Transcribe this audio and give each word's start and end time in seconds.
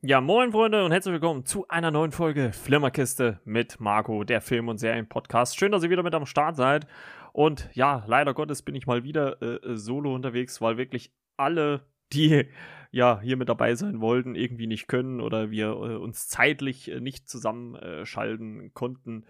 Ja, 0.00 0.20
moin 0.20 0.52
Freunde 0.52 0.84
und 0.84 0.92
herzlich 0.92 1.14
willkommen 1.14 1.44
zu 1.44 1.66
einer 1.66 1.90
neuen 1.90 2.12
Folge 2.12 2.52
Flimmerkiste 2.52 3.40
mit 3.44 3.80
Marco, 3.80 4.22
der 4.22 4.40
Film- 4.40 4.68
und 4.68 4.78
Serien-Podcast. 4.78 5.58
Schön, 5.58 5.72
dass 5.72 5.82
ihr 5.82 5.90
wieder 5.90 6.04
mit 6.04 6.14
am 6.14 6.24
Start 6.24 6.54
seid. 6.54 6.86
Und 7.32 7.68
ja, 7.72 8.04
leider 8.06 8.32
Gottes 8.32 8.62
bin 8.62 8.76
ich 8.76 8.86
mal 8.86 9.02
wieder 9.02 9.42
äh, 9.42 9.76
solo 9.76 10.14
unterwegs, 10.14 10.60
weil 10.60 10.76
wirklich 10.76 11.10
alle, 11.36 11.84
die 12.12 12.44
ja 12.92 13.20
hier 13.20 13.36
mit 13.36 13.48
dabei 13.48 13.74
sein 13.74 14.00
wollten, 14.00 14.36
irgendwie 14.36 14.68
nicht 14.68 14.86
können 14.86 15.20
oder 15.20 15.50
wir 15.50 15.70
äh, 15.70 15.96
uns 15.96 16.28
zeitlich 16.28 16.88
äh, 16.92 17.00
nicht 17.00 17.28
zusammenschalten 17.28 18.72
konnten. 18.74 19.24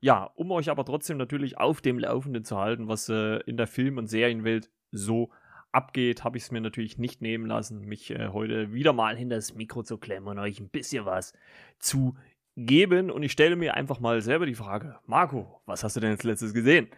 Ja, 0.00 0.30
um 0.36 0.52
euch 0.52 0.70
aber 0.70 0.84
trotzdem 0.84 1.16
natürlich 1.16 1.58
auf 1.58 1.80
dem 1.80 1.98
Laufenden 1.98 2.44
zu 2.44 2.58
halten, 2.58 2.86
was 2.86 3.08
äh, 3.08 3.38
in 3.38 3.56
der 3.56 3.66
Film- 3.66 3.98
und 3.98 4.06
Serienwelt 4.06 4.70
so 4.92 5.30
abgeht, 5.72 6.24
habe 6.24 6.36
ich 6.36 6.44
es 6.44 6.50
mir 6.50 6.60
natürlich 6.60 6.98
nicht 6.98 7.22
nehmen 7.22 7.46
lassen, 7.46 7.86
mich 7.86 8.10
äh, 8.10 8.28
heute 8.28 8.72
wieder 8.72 8.92
mal 8.92 9.16
hinter 9.16 9.36
das 9.36 9.54
Mikro 9.54 9.82
zu 9.82 9.98
klemmen 9.98 10.28
und 10.28 10.38
euch 10.38 10.60
ein 10.60 10.68
bisschen 10.68 11.04
was 11.04 11.32
zu 11.78 12.14
geben. 12.56 13.10
Und 13.10 13.22
ich 13.22 13.32
stelle 13.32 13.56
mir 13.56 13.74
einfach 13.74 14.00
mal 14.00 14.20
selber 14.20 14.46
die 14.46 14.54
Frage, 14.54 14.98
Marco, 15.06 15.60
was 15.66 15.82
hast 15.82 15.96
du 15.96 16.00
denn 16.00 16.12
als 16.12 16.24
letztes 16.24 16.54
gesehen? 16.54 16.88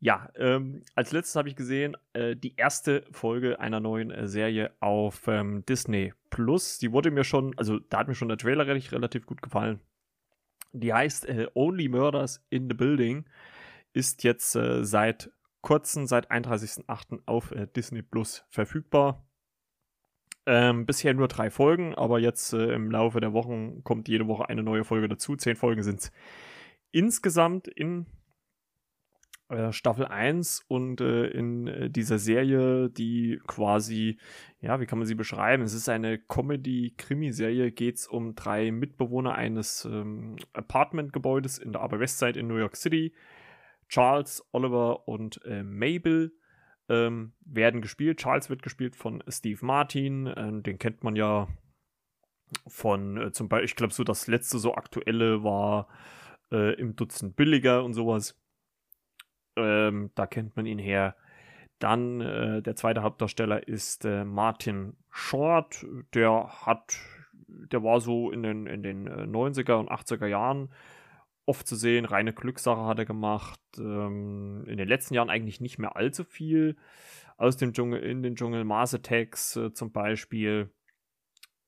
Ja, 0.00 0.30
ähm, 0.36 0.82
als 0.94 1.10
letztes 1.10 1.34
habe 1.34 1.48
ich 1.48 1.56
gesehen 1.56 1.96
äh, 2.12 2.36
die 2.36 2.54
erste 2.56 3.04
Folge 3.10 3.58
einer 3.58 3.80
neuen 3.80 4.10
äh, 4.10 4.28
Serie 4.28 4.72
auf 4.78 5.26
ähm, 5.26 5.64
Disney 5.66 6.12
Plus. 6.30 6.78
Die 6.78 6.92
wurde 6.92 7.10
mir 7.10 7.24
schon, 7.24 7.56
also 7.56 7.78
da 7.78 7.98
hat 7.98 8.08
mir 8.08 8.14
schon 8.14 8.28
der 8.28 8.38
Trailer 8.38 8.66
relativ, 8.66 8.92
relativ 8.92 9.26
gut 9.26 9.42
gefallen. 9.42 9.80
Die 10.72 10.92
heißt 10.92 11.28
äh, 11.28 11.48
Only 11.54 11.88
Murders 11.88 12.44
in 12.50 12.68
the 12.68 12.74
Building, 12.74 13.24
ist 13.92 14.22
jetzt 14.22 14.54
äh, 14.54 14.84
seit 14.84 15.32
kurzem 15.60 16.06
seit 16.06 16.30
31.08. 16.30 17.20
auf 17.26 17.50
äh, 17.52 17.66
Disney 17.66 18.02
Plus 18.02 18.44
verfügbar. 18.48 19.24
Ähm, 20.46 20.86
bisher 20.86 21.12
nur 21.12 21.28
drei 21.28 21.50
Folgen, 21.50 21.94
aber 21.94 22.20
jetzt 22.20 22.54
äh, 22.54 22.72
im 22.72 22.90
Laufe 22.90 23.20
der 23.20 23.34
Wochen 23.34 23.84
kommt 23.84 24.08
jede 24.08 24.26
Woche 24.28 24.48
eine 24.48 24.62
neue 24.62 24.84
Folge 24.84 25.08
dazu. 25.08 25.36
Zehn 25.36 25.56
Folgen 25.56 25.82
sind 25.82 26.00
es 26.00 26.12
insgesamt 26.90 27.68
in 27.68 28.06
äh, 29.50 29.72
Staffel 29.72 30.06
1 30.06 30.64
und 30.68 31.00
äh, 31.00 31.26
in 31.28 31.66
äh, 31.66 31.90
dieser 31.90 32.18
Serie, 32.18 32.90
die 32.90 33.40
quasi, 33.46 34.18
ja, 34.60 34.78
wie 34.80 34.86
kann 34.86 34.98
man 34.98 35.06
sie 35.06 35.14
beschreiben? 35.14 35.62
Es 35.62 35.72
ist 35.72 35.88
eine 35.88 36.18
Comedy-Krimi-Serie, 36.18 37.72
geht 37.72 37.96
es 37.96 38.06
um 38.06 38.34
drei 38.34 38.70
Mitbewohner 38.70 39.34
eines 39.34 39.86
ähm, 39.86 40.36
Apartmentgebäudes 40.52 41.58
in 41.58 41.72
der 41.72 41.82
Upper 41.82 41.98
West 41.98 42.18
Side 42.18 42.38
in 42.38 42.46
New 42.46 42.56
York 42.56 42.76
City 42.76 43.14
Charles, 43.88 44.46
Oliver 44.52 45.08
und 45.08 45.40
äh, 45.44 45.62
Mabel 45.62 46.32
ähm, 46.88 47.32
werden 47.40 47.80
gespielt. 47.80 48.18
Charles 48.18 48.50
wird 48.50 48.62
gespielt 48.62 48.96
von 48.96 49.22
Steve 49.28 49.64
Martin, 49.64 50.26
äh, 50.26 50.62
den 50.62 50.78
kennt 50.78 51.04
man 51.04 51.16
ja 51.16 51.48
von 52.66 53.16
äh, 53.16 53.32
zum 53.32 53.48
Beispiel, 53.48 53.64
ich 53.64 53.76
glaube, 53.76 53.92
so 53.92 54.04
das 54.04 54.26
letzte 54.26 54.58
so 54.58 54.74
aktuelle 54.74 55.42
war 55.44 55.88
äh, 56.50 56.74
im 56.74 56.96
Dutzend 56.96 57.36
billiger 57.36 57.84
und 57.84 57.94
sowas. 57.94 58.38
Ähm, 59.56 60.10
da 60.14 60.26
kennt 60.26 60.56
man 60.56 60.66
ihn 60.66 60.78
her. 60.78 61.16
Dann 61.78 62.20
äh, 62.20 62.62
der 62.62 62.76
zweite 62.76 63.02
Hauptdarsteller 63.02 63.66
ist 63.68 64.04
äh, 64.04 64.24
Martin 64.24 64.96
Short. 65.10 65.86
Der 66.14 66.48
hat, 66.66 66.98
der 67.46 67.82
war 67.82 68.00
so 68.00 68.30
in 68.30 68.42
den, 68.42 68.66
in 68.66 68.82
den 68.82 69.08
90er 69.08 69.74
und 69.74 69.90
80er 69.90 70.26
Jahren 70.26 70.70
oft 71.48 71.66
zu 71.66 71.76
sehen. 71.76 72.04
Reine 72.04 72.32
Glückssache 72.32 72.84
hat 72.84 72.98
er 72.98 73.06
gemacht. 73.06 73.60
Ähm, 73.78 74.64
in 74.66 74.76
den 74.76 74.86
letzten 74.86 75.14
Jahren 75.14 75.30
eigentlich 75.30 75.60
nicht 75.60 75.78
mehr 75.78 75.96
allzu 75.96 76.24
viel. 76.24 76.76
Aus 77.38 77.56
dem 77.56 77.72
Dschungel, 77.72 78.02
in 78.02 78.22
den 78.22 78.36
Dschungel, 78.36 78.64
Mars 78.64 78.94
Attacks 78.94 79.56
äh, 79.56 79.72
zum 79.72 79.90
Beispiel. 79.90 80.70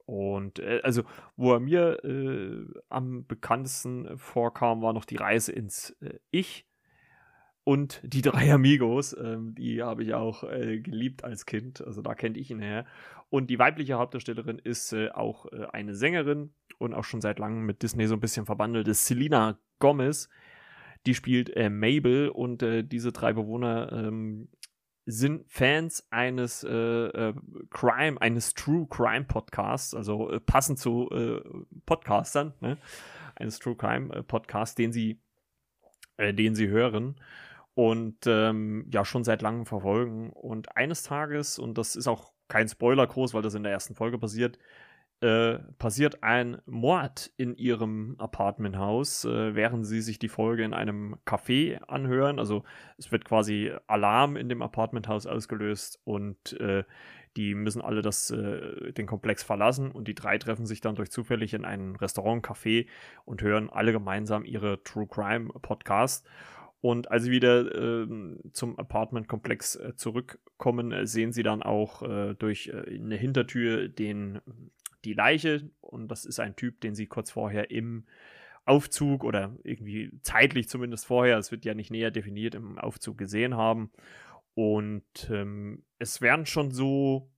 Und 0.04 0.58
äh, 0.58 0.80
also, 0.82 1.04
wo 1.36 1.54
er 1.54 1.60
mir 1.60 2.04
äh, 2.04 2.66
am 2.88 3.26
bekanntesten 3.26 4.18
vorkam, 4.18 4.82
war 4.82 4.92
noch 4.92 5.04
die 5.06 5.16
Reise 5.16 5.52
ins 5.52 5.90
äh, 6.00 6.18
Ich 6.30 6.66
und 7.64 8.02
die 8.04 8.20
drei 8.20 8.52
Amigos. 8.52 9.16
Ähm, 9.16 9.54
die 9.54 9.82
habe 9.82 10.02
ich 10.02 10.12
auch 10.12 10.44
äh, 10.44 10.80
geliebt 10.80 11.24
als 11.24 11.46
Kind. 11.46 11.80
Also 11.80 12.02
da 12.02 12.14
kennt 12.14 12.36
ich 12.36 12.50
ihn 12.50 12.60
her. 12.60 12.84
Und 13.30 13.48
die 13.48 13.58
weibliche 13.58 13.94
Hauptdarstellerin 13.94 14.58
ist 14.58 14.92
äh, 14.92 15.10
auch 15.10 15.46
eine 15.46 15.94
Sängerin 15.94 16.52
und 16.80 16.94
auch 16.94 17.04
schon 17.04 17.20
seit 17.20 17.38
langem 17.38 17.66
mit 17.66 17.82
Disney 17.82 18.06
so 18.06 18.14
ein 18.14 18.20
bisschen 18.20 18.46
verbandelt 18.46 18.88
ist 18.88 19.06
Selina 19.06 19.58
Gomez. 19.78 20.28
Die 21.06 21.14
spielt 21.14 21.54
äh, 21.56 21.70
Mabel 21.70 22.28
und 22.28 22.62
äh, 22.62 22.82
diese 22.82 23.12
drei 23.12 23.32
Bewohner 23.32 23.92
ähm, 23.92 24.48
sind 25.06 25.50
Fans 25.50 26.06
eines 26.10 26.62
äh, 26.64 26.68
äh 26.68 27.34
Crime, 27.70 28.20
eines 28.20 28.54
True 28.54 28.86
Crime 28.88 29.24
Podcasts, 29.24 29.94
also 29.94 30.30
äh, 30.30 30.40
passend 30.40 30.78
zu 30.78 31.08
äh, 31.10 31.40
Podcastern, 31.86 32.54
ne? 32.60 32.76
eines 33.36 33.58
True 33.58 33.76
Crime 33.76 34.22
Podcasts, 34.24 34.74
den 34.74 34.92
sie, 34.92 35.18
den 36.18 36.54
sie 36.54 36.68
hören 36.68 37.16
und 37.74 38.26
ähm, 38.26 38.86
ja 38.92 39.04
schon 39.06 39.24
seit 39.24 39.40
langem 39.40 39.64
verfolgen. 39.64 40.30
Und 40.30 40.76
eines 40.76 41.02
Tages, 41.02 41.58
und 41.58 41.78
das 41.78 41.96
ist 41.96 42.08
auch 42.08 42.32
kein 42.48 42.68
Spoiler 42.68 43.06
groß, 43.06 43.32
weil 43.32 43.42
das 43.42 43.54
in 43.54 43.62
der 43.62 43.72
ersten 43.72 43.94
Folge 43.94 44.18
passiert, 44.18 44.58
äh, 45.20 45.58
passiert 45.78 46.22
ein 46.22 46.62
Mord 46.64 47.30
in 47.36 47.54
ihrem 47.56 48.16
Apartmenthaus, 48.18 49.24
äh, 49.26 49.54
während 49.54 49.86
sie 49.86 50.00
sich 50.00 50.18
die 50.18 50.28
Folge 50.28 50.64
in 50.64 50.72
einem 50.72 51.16
Café 51.26 51.78
anhören. 51.82 52.38
Also 52.38 52.64
es 52.96 53.12
wird 53.12 53.24
quasi 53.24 53.70
Alarm 53.86 54.36
in 54.36 54.48
dem 54.48 54.62
Apartmenthaus 54.62 55.26
ausgelöst 55.26 56.00
und 56.04 56.58
äh, 56.60 56.84
die 57.36 57.54
müssen 57.54 57.82
alle 57.82 58.02
das, 58.02 58.30
äh, 58.30 58.92
den 58.92 59.06
Komplex 59.06 59.42
verlassen 59.42 59.90
und 59.92 60.08
die 60.08 60.14
drei 60.14 60.38
treffen 60.38 60.66
sich 60.66 60.80
dann 60.80 60.96
durch 60.96 61.10
zufällig 61.10 61.54
in 61.54 61.64
einem 61.64 61.96
Restaurant, 61.96 62.44
Café 62.44 62.86
und 63.24 63.42
hören 63.42 63.70
alle 63.70 63.92
gemeinsam 63.92 64.44
ihre 64.44 64.82
True 64.82 65.06
Crime 65.06 65.50
Podcast. 65.60 66.26
Und 66.80 67.10
als 67.10 67.24
sie 67.24 67.30
wieder 67.30 67.74
äh, 67.74 68.08
zum 68.52 68.78
Apartmentkomplex 68.78 69.76
äh, 69.76 69.96
zurückkommen, 69.96 70.92
äh, 70.92 71.06
sehen 71.06 71.32
sie 71.32 71.42
dann 71.42 71.62
auch 71.62 72.02
äh, 72.02 72.34
durch 72.34 72.72
eine 72.74 73.16
Hintertür 73.16 73.88
den 73.88 74.40
die 75.04 75.14
Leiche 75.14 75.70
und 75.80 76.08
das 76.08 76.24
ist 76.24 76.40
ein 76.40 76.56
Typ, 76.56 76.80
den 76.80 76.94
sie 76.94 77.06
kurz 77.06 77.30
vorher 77.30 77.70
im 77.70 78.06
Aufzug 78.64 79.24
oder 79.24 79.56
irgendwie 79.64 80.12
zeitlich 80.22 80.68
zumindest 80.68 81.06
vorher, 81.06 81.38
es 81.38 81.50
wird 81.50 81.64
ja 81.64 81.74
nicht 81.74 81.90
näher 81.90 82.10
definiert, 82.10 82.54
im 82.54 82.78
Aufzug 82.78 83.18
gesehen 83.18 83.56
haben. 83.56 83.90
Und 84.54 85.30
ähm, 85.30 85.84
es 85.98 86.20
werden 86.20 86.46
schon 86.46 86.70
so 86.70 87.30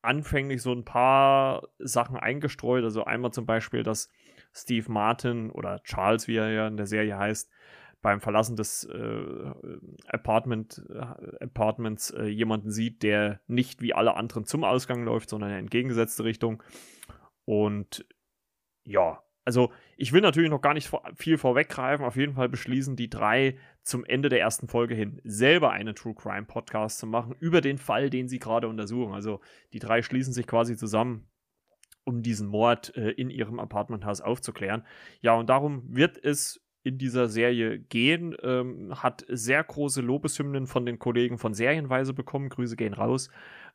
anfänglich 0.00 0.62
so 0.62 0.72
ein 0.72 0.84
paar 0.84 1.68
Sachen 1.78 2.16
eingestreut. 2.16 2.84
Also 2.84 3.04
einmal 3.04 3.32
zum 3.32 3.46
Beispiel, 3.46 3.82
dass 3.82 4.08
Steve 4.52 4.90
Martin 4.90 5.50
oder 5.50 5.82
Charles, 5.84 6.28
wie 6.28 6.36
er 6.36 6.50
ja 6.50 6.66
in 6.66 6.76
der 6.76 6.86
Serie 6.86 7.16
heißt, 7.18 7.50
beim 8.02 8.20
Verlassen 8.20 8.56
des 8.56 8.84
äh, 8.84 9.52
Apartment, 10.08 10.82
äh, 10.90 11.44
Apartments 11.44 12.10
äh, 12.10 12.24
jemanden 12.24 12.70
sieht, 12.70 13.02
der 13.02 13.40
nicht 13.46 13.80
wie 13.80 13.94
alle 13.94 14.16
anderen 14.16 14.44
zum 14.44 14.64
Ausgang 14.64 15.04
läuft, 15.04 15.30
sondern 15.30 15.50
in 15.50 15.56
entgegengesetzte 15.56 16.24
Richtung. 16.24 16.62
Und 17.44 18.04
ja, 18.84 19.22
also 19.44 19.72
ich 19.96 20.12
will 20.12 20.20
natürlich 20.20 20.50
noch 20.50 20.60
gar 20.60 20.74
nicht 20.74 20.90
viel 21.16 21.38
vorweggreifen. 21.38 22.04
Auf 22.04 22.16
jeden 22.16 22.34
Fall 22.34 22.48
beschließen 22.48 22.96
die 22.96 23.10
drei 23.10 23.58
zum 23.82 24.04
Ende 24.04 24.28
der 24.28 24.40
ersten 24.40 24.68
Folge 24.68 24.94
hin 24.94 25.20
selber 25.24 25.70
einen 25.70 25.94
True 25.94 26.14
Crime 26.14 26.44
Podcast 26.44 26.98
zu 26.98 27.06
machen 27.06 27.36
über 27.40 27.60
den 27.60 27.78
Fall, 27.78 28.10
den 28.10 28.28
sie 28.28 28.38
gerade 28.38 28.68
untersuchen. 28.68 29.14
Also 29.14 29.40
die 29.72 29.80
drei 29.80 30.02
schließen 30.02 30.32
sich 30.32 30.46
quasi 30.46 30.76
zusammen, 30.76 31.28
um 32.04 32.22
diesen 32.22 32.48
Mord 32.48 32.96
äh, 32.96 33.10
in 33.10 33.30
ihrem 33.30 33.58
Apartmenthaus 33.58 34.20
aufzuklären. 34.20 34.84
Ja, 35.20 35.34
und 35.34 35.48
darum 35.48 35.84
wird 35.88 36.22
es 36.22 36.61
in 36.82 36.98
dieser 36.98 37.28
Serie 37.28 37.78
gehen. 37.78 38.36
Ähm, 38.42 38.92
hat 39.02 39.24
sehr 39.28 39.62
große 39.62 40.00
Lobeshymnen 40.00 40.66
von 40.66 40.86
den 40.86 40.98
Kollegen 40.98 41.38
von 41.38 41.54
Serienweise 41.54 42.12
bekommen. 42.14 42.48
Grüße 42.48 42.76
gehen 42.76 42.94
raus. 42.94 43.30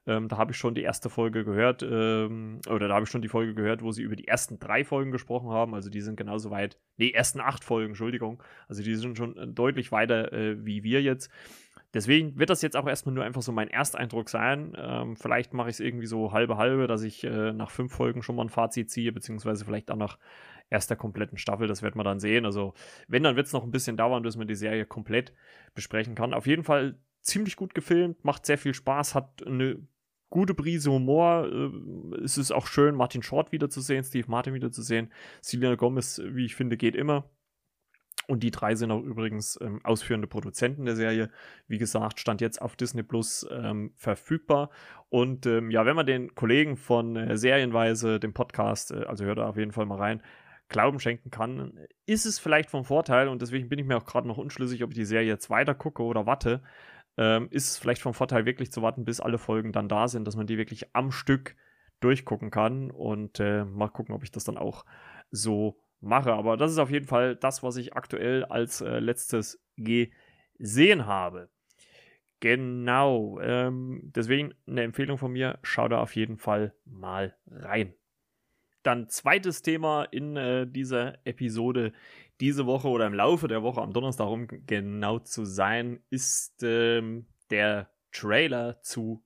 Ähm, 0.07 0.29
da 0.29 0.37
habe 0.37 0.51
ich 0.51 0.57
schon 0.57 0.73
die 0.73 0.83
erste 0.83 1.09
Folge 1.09 1.43
gehört, 1.43 1.83
ähm, 1.83 2.61
oder 2.69 2.87
da 2.87 2.95
habe 2.95 3.03
ich 3.03 3.09
schon 3.09 3.21
die 3.21 3.27
Folge 3.27 3.53
gehört, 3.53 3.83
wo 3.83 3.91
sie 3.91 4.03
über 4.03 4.15
die 4.15 4.27
ersten 4.27 4.57
drei 4.57 4.85
Folgen 4.85 5.11
gesprochen 5.11 5.49
haben. 5.49 5.75
Also 5.75 5.89
die 5.89 5.99
sind 5.99 6.15
genauso 6.15 6.49
weit, 6.49 6.77
nee, 6.95 7.11
ersten 7.11 7.41
acht 7.41 7.65
Folgen, 7.65 7.89
Entschuldigung. 7.89 8.41
Also 8.69 8.81
die 8.81 8.95
sind 8.95 9.17
schon 9.17 9.35
äh, 9.37 9.47
deutlich 9.47 9.91
weiter 9.91 10.31
äh, 10.31 10.65
wie 10.65 10.83
wir 10.83 11.01
jetzt. 11.01 11.29
Deswegen 11.93 12.37
wird 12.37 12.49
das 12.49 12.61
jetzt 12.61 12.77
auch 12.77 12.87
erstmal 12.87 13.15
nur 13.15 13.23
einfach 13.23 13.41
so 13.41 13.51
mein 13.51 13.69
Ersteindruck 13.69 14.29
sein. 14.29 14.73
Ähm, 14.77 15.15
vielleicht 15.15 15.53
mache 15.53 15.69
ich 15.69 15.75
es 15.75 15.79
irgendwie 15.79 16.05
so 16.05 16.31
halbe 16.31 16.57
halbe, 16.57 16.87
dass 16.87 17.01
ich 17.01 17.23
äh, 17.23 17.53
nach 17.53 17.71
fünf 17.71 17.93
Folgen 17.93 18.21
schon 18.21 18.35
mal 18.35 18.43
ein 18.43 18.49
Fazit 18.49 18.89
ziehe, 18.89 19.11
beziehungsweise 19.11 19.65
vielleicht 19.65 19.89
auch 19.91 19.95
nach 19.97 20.17
erster 20.69 20.95
kompletten 20.95 21.37
Staffel. 21.37 21.67
Das 21.67 21.81
wird 21.81 21.95
man 21.95 22.05
dann 22.05 22.19
sehen. 22.19 22.45
Also, 22.45 22.73
wenn, 23.07 23.23
dann 23.23 23.35
wird 23.35 23.47
es 23.47 23.53
noch 23.53 23.63
ein 23.63 23.71
bisschen 23.71 23.97
dauern, 23.97 24.23
bis 24.23 24.37
man 24.37 24.47
die 24.47 24.55
Serie 24.55 24.85
komplett 24.85 25.33
besprechen 25.75 26.15
kann. 26.15 26.33
Auf 26.33 26.47
jeden 26.47 26.63
Fall 26.63 26.99
ziemlich 27.21 27.55
gut 27.55 27.73
gefilmt, 27.73 28.23
macht 28.23 28.45
sehr 28.45 28.57
viel 28.57 28.73
Spaß, 28.73 29.15
hat 29.15 29.45
eine 29.45 29.79
gute 30.29 30.53
Prise 30.53 30.91
Humor. 30.91 31.47
Äh, 31.47 32.23
es 32.23 32.37
ist 32.37 32.51
auch 32.51 32.67
schön, 32.67 32.95
Martin 32.95 33.23
Short 33.23 33.51
wiederzusehen, 33.51 34.03
Steve 34.03 34.29
Martin 34.29 34.53
wiederzusehen. 34.53 35.11
Selena 35.41 35.75
Gomez, 35.75 36.21
wie 36.23 36.45
ich 36.45 36.55
finde, 36.55 36.77
geht 36.77 36.95
immer. 36.95 37.29
Und 38.27 38.43
die 38.43 38.51
drei 38.51 38.75
sind 38.75 38.91
auch 38.91 39.01
übrigens 39.01 39.57
ähm, 39.61 39.79
ausführende 39.85 40.27
Produzenten 40.27 40.83
der 40.83 40.97
Serie. 40.97 41.29
Wie 41.67 41.77
gesagt, 41.77 42.19
stand 42.19 42.41
jetzt 42.41 42.61
auf 42.61 42.75
Disney 42.75 43.01
Plus 43.01 43.47
ähm, 43.49 43.93
verfügbar. 43.95 44.69
Und 45.07 45.45
ähm, 45.45 45.71
ja, 45.71 45.85
wenn 45.85 45.95
man 45.95 46.05
den 46.05 46.35
Kollegen 46.35 46.75
von 46.75 47.15
äh, 47.15 47.37
Serienweise, 47.37 48.19
dem 48.19 48.33
Podcast, 48.33 48.91
äh, 48.91 49.05
also 49.05 49.23
hört 49.23 49.37
da 49.37 49.47
auf 49.47 49.55
jeden 49.55 49.71
Fall 49.71 49.85
mal 49.85 49.97
rein, 49.97 50.21
Glauben 50.69 50.99
schenken 50.99 51.31
kann, 51.31 51.79
ist 52.05 52.25
es 52.25 52.39
vielleicht 52.39 52.69
vom 52.69 52.83
Vorteil, 52.83 53.27
und 53.29 53.41
deswegen 53.41 53.69
bin 53.69 53.79
ich 53.79 53.85
mir 53.85 53.97
auch 53.97 54.05
gerade 54.05 54.27
noch 54.27 54.37
unschlüssig, 54.37 54.83
ob 54.83 54.91
ich 54.91 54.97
die 54.97 55.05
Serie 55.05 55.27
jetzt 55.27 55.49
weiter 55.49 55.73
gucke 55.75 56.03
oder 56.03 56.25
warte, 56.25 56.61
ähm, 57.17 57.47
ist 57.51 57.71
es 57.71 57.77
vielleicht 57.77 58.01
vom 58.01 58.13
Vorteil, 58.13 58.45
wirklich 58.45 58.71
zu 58.71 58.81
warten, 58.81 59.05
bis 59.05 59.19
alle 59.19 59.37
Folgen 59.37 59.71
dann 59.71 59.89
da 59.89 60.07
sind, 60.07 60.25
dass 60.25 60.35
man 60.35 60.47
die 60.47 60.57
wirklich 60.57 60.95
am 60.95 61.11
Stück 61.11 61.55
durchgucken 61.99 62.51
kann. 62.51 62.91
Und 62.91 63.39
äh, 63.39 63.65
mal 63.65 63.89
gucken, 63.89 64.13
ob 64.13 64.23
ich 64.23 64.31
das 64.31 64.43
dann 64.43 64.57
auch 64.57 64.85
so 65.31 65.79
mache. 65.99 66.33
Aber 66.33 66.57
das 66.57 66.71
ist 66.71 66.77
auf 66.77 66.91
jeden 66.91 67.07
Fall 67.07 67.35
das, 67.35 67.63
was 67.63 67.77
ich 67.77 67.95
aktuell 67.95 68.45
als 68.45 68.81
äh, 68.81 68.99
letztes 68.99 69.63
gesehen 69.77 71.05
habe. 71.05 71.49
Genau. 72.39 73.39
Ähm, 73.41 74.11
deswegen 74.15 74.53
eine 74.67 74.83
Empfehlung 74.83 75.17
von 75.17 75.31
mir. 75.31 75.57
Schau 75.63 75.87
da 75.87 75.99
auf 75.99 76.15
jeden 76.15 76.37
Fall 76.37 76.73
mal 76.85 77.35
rein. 77.47 77.93
Dann 78.87 79.09
zweites 79.09 79.63
Thema 79.63 80.05
in 80.05 80.37
äh, 80.37 80.65
dieser 80.65 81.17
Episode 81.25 81.91
diese 82.39 82.65
Woche 82.65 82.87
oder 82.87 83.05
im 83.05 83.13
Laufe 83.13 83.49
der 83.49 83.61
Woche 83.61 83.81
am 83.81 83.91
Donnerstag, 83.91 84.29
um 84.29 84.47
genau 84.65 85.19
zu 85.19 85.43
sein, 85.43 85.99
ist 86.09 86.63
ähm, 86.63 87.25
der 87.49 87.89
Trailer 88.13 88.81
zu 88.81 89.25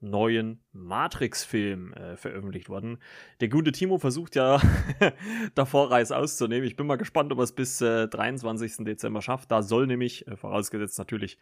neuen 0.00 0.64
Matrix-Film 0.72 1.92
äh, 1.92 2.16
veröffentlicht 2.16 2.70
worden. 2.70 2.96
Der 3.40 3.48
gute 3.48 3.70
Timo 3.70 3.98
versucht 3.98 4.34
ja 4.34 4.62
davor 5.54 5.90
Reis 5.90 6.10
auszunehmen. 6.10 6.66
Ich 6.66 6.76
bin 6.76 6.86
mal 6.86 6.96
gespannt, 6.96 7.30
ob 7.32 7.38
er 7.40 7.44
es 7.44 7.52
bis 7.52 7.82
äh, 7.82 8.08
23. 8.08 8.86
Dezember 8.86 9.20
schafft. 9.20 9.50
Da 9.50 9.62
soll 9.62 9.86
nämlich, 9.86 10.26
äh, 10.26 10.36
vorausgesetzt 10.36 10.98
natürlich, 10.98 11.38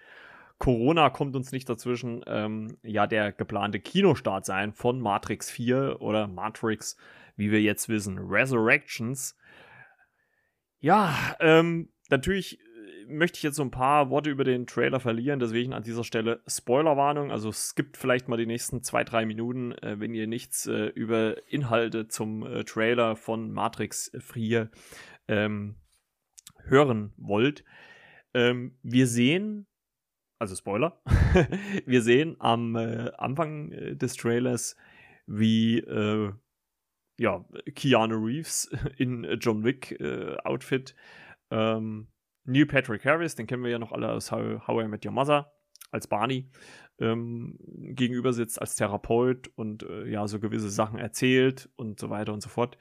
Corona 0.58 1.10
kommt 1.10 1.36
uns 1.36 1.52
nicht 1.52 1.68
dazwischen, 1.68 2.24
ähm, 2.26 2.78
ja, 2.82 3.06
der 3.06 3.32
geplante 3.32 3.80
Kinostart 3.80 4.44
sein 4.44 4.72
von 4.72 5.00
Matrix 5.00 5.50
4 5.50 6.00
oder 6.00 6.26
Matrix, 6.26 6.96
wie 7.36 7.50
wir 7.50 7.60
jetzt 7.60 7.88
wissen, 7.88 8.18
Resurrections. 8.18 9.36
Ja, 10.80 11.36
ähm, 11.40 11.90
natürlich 12.10 12.58
möchte 13.08 13.36
ich 13.38 13.42
jetzt 13.42 13.56
so 13.56 13.62
ein 13.62 13.70
paar 13.70 14.10
Worte 14.10 14.30
über 14.30 14.44
den 14.44 14.66
Trailer 14.66 15.00
verlieren, 15.00 15.38
deswegen 15.38 15.72
an 15.72 15.82
dieser 15.82 16.04
Stelle 16.04 16.42
Spoilerwarnung. 16.46 17.30
Also 17.30 17.52
skippt 17.52 17.96
vielleicht 17.96 18.28
mal 18.28 18.36
die 18.36 18.46
nächsten 18.46 18.82
zwei, 18.82 19.04
drei 19.04 19.26
Minuten, 19.26 19.72
äh, 19.72 19.98
wenn 19.98 20.14
ihr 20.14 20.26
nichts 20.26 20.66
äh, 20.66 20.86
über 20.86 21.36
Inhalte 21.50 22.08
zum 22.08 22.44
äh, 22.46 22.64
Trailer 22.64 23.16
von 23.16 23.52
Matrix 23.52 24.10
4 24.18 24.70
ähm, 25.28 25.76
hören 26.64 27.12
wollt. 27.16 27.64
Ähm, 28.32 28.76
wir 28.82 29.06
sehen, 29.06 29.66
also 30.38 30.56
Spoiler, 30.56 31.00
wir 31.86 32.02
sehen 32.02 32.36
am 32.38 32.76
äh, 32.76 33.10
Anfang 33.16 33.72
äh, 33.72 33.96
des 33.96 34.16
Trailers, 34.16 34.76
wie 35.26 35.78
äh, 35.78 36.32
ja, 37.18 37.44
Keanu 37.74 38.16
Reeves 38.16 38.70
in 38.98 39.24
John 39.40 39.64
Wick 39.64 39.98
Outfit 40.44 40.94
ähm, 41.50 42.08
Neil 42.44 42.66
Patrick 42.66 43.04
Harris, 43.04 43.34
den 43.34 43.46
kennen 43.46 43.62
wir 43.62 43.70
ja 43.70 43.78
noch 43.78 43.92
alle 43.92 44.10
aus 44.10 44.30
How, 44.30 44.66
How 44.66 44.84
I 44.84 44.88
Met 44.88 45.04
Your 45.06 45.12
Mother, 45.12 45.52
als 45.90 46.06
Barney, 46.06 46.50
ähm, 46.98 47.58
gegenüber 47.58 48.32
sitzt 48.32 48.60
als 48.60 48.76
Therapeut 48.76 49.48
und 49.56 49.82
äh, 49.82 50.06
ja, 50.08 50.26
so 50.26 50.40
gewisse 50.40 50.68
Sachen 50.68 50.98
erzählt 50.98 51.70
und 51.76 51.98
so 51.98 52.10
weiter 52.10 52.32
und 52.32 52.42
so 52.42 52.48
fort. 52.48 52.76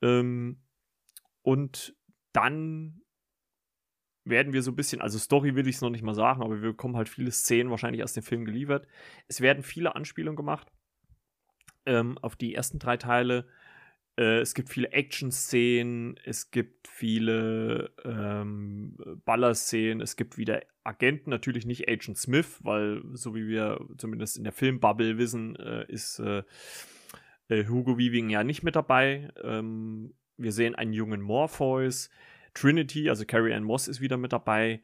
Ähm, 0.00 0.62
und 1.42 1.96
dann 2.32 3.00
werden 4.24 4.52
wir 4.52 4.62
so 4.62 4.70
ein 4.70 4.76
bisschen, 4.76 5.02
also 5.02 5.18
Story 5.18 5.54
will 5.54 5.68
ich 5.68 5.76
es 5.76 5.82
noch 5.82 5.90
nicht 5.90 6.02
mal 6.02 6.14
sagen, 6.14 6.42
aber 6.42 6.62
wir 6.62 6.70
bekommen 6.70 6.96
halt 6.96 7.08
viele 7.08 7.30
Szenen 7.30 7.70
wahrscheinlich 7.70 8.02
aus 8.02 8.14
dem 8.14 8.22
Film 8.22 8.44
geliefert. 8.44 8.86
Es 9.28 9.40
werden 9.40 9.62
viele 9.62 9.94
Anspielungen 9.94 10.36
gemacht 10.36 10.72
ähm, 11.86 12.18
auf 12.18 12.36
die 12.36 12.54
ersten 12.54 12.78
drei 12.78 12.96
Teile. 12.96 13.46
Äh, 14.16 14.40
es 14.40 14.54
gibt 14.54 14.68
viele 14.68 14.92
Action-Szenen, 14.92 16.18
es 16.24 16.50
gibt 16.50 16.88
viele 16.88 17.90
ähm, 18.04 18.96
Baller-Szenen, 19.24 20.00
es 20.00 20.16
gibt 20.16 20.38
wieder 20.38 20.60
Agenten, 20.84 21.30
natürlich 21.30 21.66
nicht 21.66 21.88
Agent 21.88 22.18
Smith, 22.18 22.60
weil 22.62 23.02
so 23.12 23.34
wie 23.34 23.48
wir 23.48 23.80
zumindest 23.96 24.36
in 24.36 24.44
der 24.44 24.52
Filmbubble 24.52 25.18
wissen, 25.18 25.56
äh, 25.56 25.84
ist 25.88 26.18
äh, 26.18 26.42
äh 27.48 27.66
Hugo 27.66 27.98
Weaving 27.98 28.30
ja 28.30 28.44
nicht 28.44 28.62
mit 28.62 28.76
dabei. 28.76 29.30
Ähm, 29.42 30.14
wir 30.36 30.52
sehen 30.52 30.74
einen 30.74 30.92
jungen 30.92 31.20
Morpheus. 31.20 32.10
Trinity, 32.52 33.08
also 33.08 33.24
Carrie 33.24 33.52
Ann 33.52 33.64
Moss 33.64 33.88
ist 33.88 34.00
wieder 34.00 34.16
mit 34.16 34.32
dabei. 34.32 34.80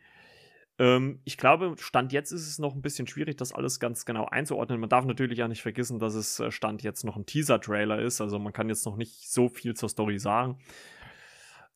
Ähm, 0.81 1.21
ich 1.25 1.37
glaube, 1.37 1.75
Stand 1.79 2.11
jetzt 2.11 2.33
ist 2.33 2.49
es 2.49 2.59
noch 2.59 2.75
ein 2.75 2.81
bisschen 2.81 3.07
schwierig, 3.07 3.37
das 3.37 3.53
alles 3.53 3.81
ganz 3.81 4.07
genau 4.07 4.25
einzuordnen. 4.25 4.81
Man 4.81 4.89
darf 4.89 5.05
natürlich 5.05 5.43
auch 5.43 5.49
nicht 5.49 5.61
vergessen, 5.61 5.99
dass 5.99 6.15
es 6.15 6.41
äh, 6.41 6.51
Stand 6.51 6.83
jetzt 6.83 7.05
noch 7.05 7.17
ein 7.17 7.27
Teaser-Trailer 7.27 8.01
ist. 8.01 8.23
Also 8.23 8.39
man 8.39 8.55
kann 8.55 8.71
jetzt 8.71 8.87
noch 8.87 8.97
nicht 8.97 9.31
so 9.31 9.51
viel 9.51 9.75
zur 9.75 9.91
Story 9.91 10.19
sagen. 10.19 10.59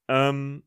Ähm, 0.08 0.62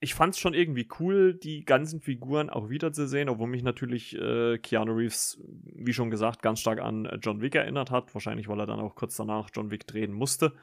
ich 0.00 0.14
fand 0.14 0.34
es 0.34 0.40
schon 0.40 0.52
irgendwie 0.52 0.88
cool, 0.98 1.34
die 1.34 1.64
ganzen 1.64 2.00
Figuren 2.00 2.50
auch 2.50 2.70
wiederzusehen, 2.70 3.28
obwohl 3.28 3.46
mich 3.46 3.62
natürlich 3.62 4.18
äh, 4.18 4.58
Keanu 4.58 4.92
Reeves, 4.92 5.40
wie 5.62 5.92
schon 5.92 6.10
gesagt, 6.10 6.42
ganz 6.42 6.58
stark 6.58 6.80
an 6.80 7.06
äh, 7.06 7.18
John 7.22 7.40
Wick 7.40 7.54
erinnert 7.54 7.92
hat. 7.92 8.12
Wahrscheinlich, 8.14 8.48
weil 8.48 8.58
er 8.58 8.66
dann 8.66 8.80
auch 8.80 8.96
kurz 8.96 9.16
danach 9.16 9.48
John 9.54 9.70
Wick 9.70 9.86
drehen 9.86 10.12
musste. 10.12 10.54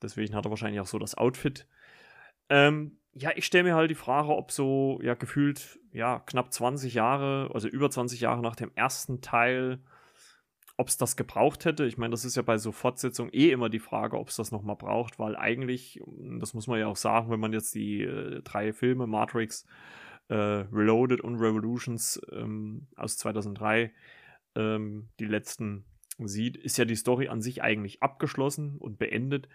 Deswegen 0.00 0.36
hat 0.36 0.46
er 0.46 0.50
wahrscheinlich 0.50 0.80
auch 0.80 0.86
so 0.86 1.00
das 1.00 1.16
Outfit. 1.16 1.66
Ähm, 2.48 3.00
ja, 3.18 3.30
ich 3.34 3.46
stelle 3.46 3.64
mir 3.64 3.74
halt 3.74 3.90
die 3.90 3.94
Frage, 3.94 4.28
ob 4.28 4.52
so, 4.52 5.00
ja, 5.02 5.14
gefühlt, 5.14 5.80
ja, 5.92 6.20
knapp 6.20 6.52
20 6.52 6.92
Jahre, 6.94 7.50
also 7.54 7.66
über 7.66 7.90
20 7.90 8.20
Jahre 8.20 8.42
nach 8.42 8.56
dem 8.56 8.70
ersten 8.74 9.22
Teil, 9.22 9.78
ob 10.76 10.88
es 10.88 10.98
das 10.98 11.16
gebraucht 11.16 11.64
hätte. 11.64 11.86
Ich 11.86 11.96
meine, 11.96 12.10
das 12.10 12.26
ist 12.26 12.36
ja 12.36 12.42
bei 12.42 12.58
so 12.58 12.72
Fortsetzungen 12.72 13.32
eh 13.32 13.50
immer 13.50 13.70
die 13.70 13.78
Frage, 13.78 14.18
ob 14.18 14.28
es 14.28 14.36
das 14.36 14.52
nochmal 14.52 14.76
braucht, 14.76 15.18
weil 15.18 15.34
eigentlich, 15.34 16.02
das 16.38 16.52
muss 16.52 16.66
man 16.66 16.78
ja 16.78 16.88
auch 16.88 16.96
sagen, 16.96 17.30
wenn 17.30 17.40
man 17.40 17.54
jetzt 17.54 17.74
die 17.74 18.02
äh, 18.02 18.42
drei 18.42 18.74
Filme, 18.74 19.06
Matrix, 19.06 19.66
äh, 20.28 20.34
Reloaded 20.34 21.22
und 21.22 21.36
Revolutions 21.36 22.20
ähm, 22.32 22.86
aus 22.96 23.16
2003, 23.16 23.94
ähm, 24.56 25.08
die 25.18 25.26
letzten 25.26 25.86
sieht, 26.18 26.58
ist 26.58 26.76
ja 26.76 26.84
die 26.84 26.96
Story 26.96 27.28
an 27.28 27.40
sich 27.40 27.62
eigentlich 27.62 28.02
abgeschlossen 28.02 28.76
und 28.76 28.98
beendet. 28.98 29.48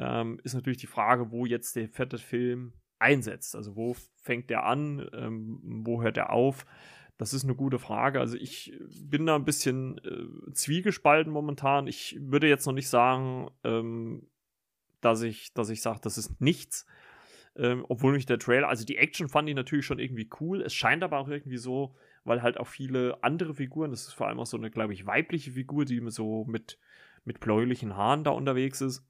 Ähm, 0.00 0.40
ist 0.42 0.54
natürlich 0.54 0.78
die 0.78 0.88
Frage, 0.88 1.30
wo 1.30 1.46
jetzt 1.46 1.76
der 1.76 1.88
vierte 1.88 2.18
Film 2.18 2.72
einsetzt. 2.98 3.56
Also 3.56 3.76
wo 3.76 3.96
fängt 4.22 4.50
der 4.50 4.64
an, 4.64 5.08
ähm, 5.12 5.60
wo 5.84 6.02
hört 6.02 6.16
er 6.16 6.30
auf? 6.30 6.66
Das 7.18 7.32
ist 7.32 7.44
eine 7.44 7.54
gute 7.54 7.78
Frage. 7.78 8.20
Also 8.20 8.36
ich 8.36 8.78
bin 9.02 9.26
da 9.26 9.36
ein 9.36 9.44
bisschen 9.44 9.98
äh, 9.98 10.52
zwiegespalten 10.52 11.32
momentan. 11.32 11.86
Ich 11.86 12.18
würde 12.20 12.48
jetzt 12.48 12.66
noch 12.66 12.74
nicht 12.74 12.88
sagen, 12.88 13.50
ähm, 13.64 14.26
dass 15.00 15.22
ich, 15.22 15.54
dass 15.54 15.70
ich 15.70 15.80
sage, 15.80 16.00
das 16.02 16.18
ist 16.18 16.40
nichts. 16.40 16.86
Ähm, 17.56 17.86
obwohl 17.88 18.12
mich 18.12 18.26
der 18.26 18.38
Trailer, 18.38 18.68
also 18.68 18.84
die 18.84 18.98
Action 18.98 19.28
fand 19.28 19.48
ich 19.48 19.54
natürlich 19.54 19.86
schon 19.86 19.98
irgendwie 19.98 20.28
cool. 20.40 20.60
Es 20.60 20.74
scheint 20.74 21.02
aber 21.02 21.18
auch 21.18 21.28
irgendwie 21.28 21.56
so, 21.56 21.94
weil 22.24 22.42
halt 22.42 22.58
auch 22.58 22.66
viele 22.66 23.22
andere 23.22 23.54
Figuren, 23.54 23.92
das 23.92 24.08
ist 24.08 24.12
vor 24.12 24.28
allem 24.28 24.40
auch 24.40 24.46
so 24.46 24.58
eine, 24.58 24.70
glaube 24.70 24.92
ich, 24.92 25.06
weibliche 25.06 25.52
Figur, 25.52 25.86
die 25.86 26.02
so 26.10 26.44
mit, 26.44 26.78
mit 27.24 27.40
bläulichen 27.40 27.96
Haaren 27.96 28.24
da 28.24 28.30
unterwegs 28.30 28.82
ist 28.82 29.06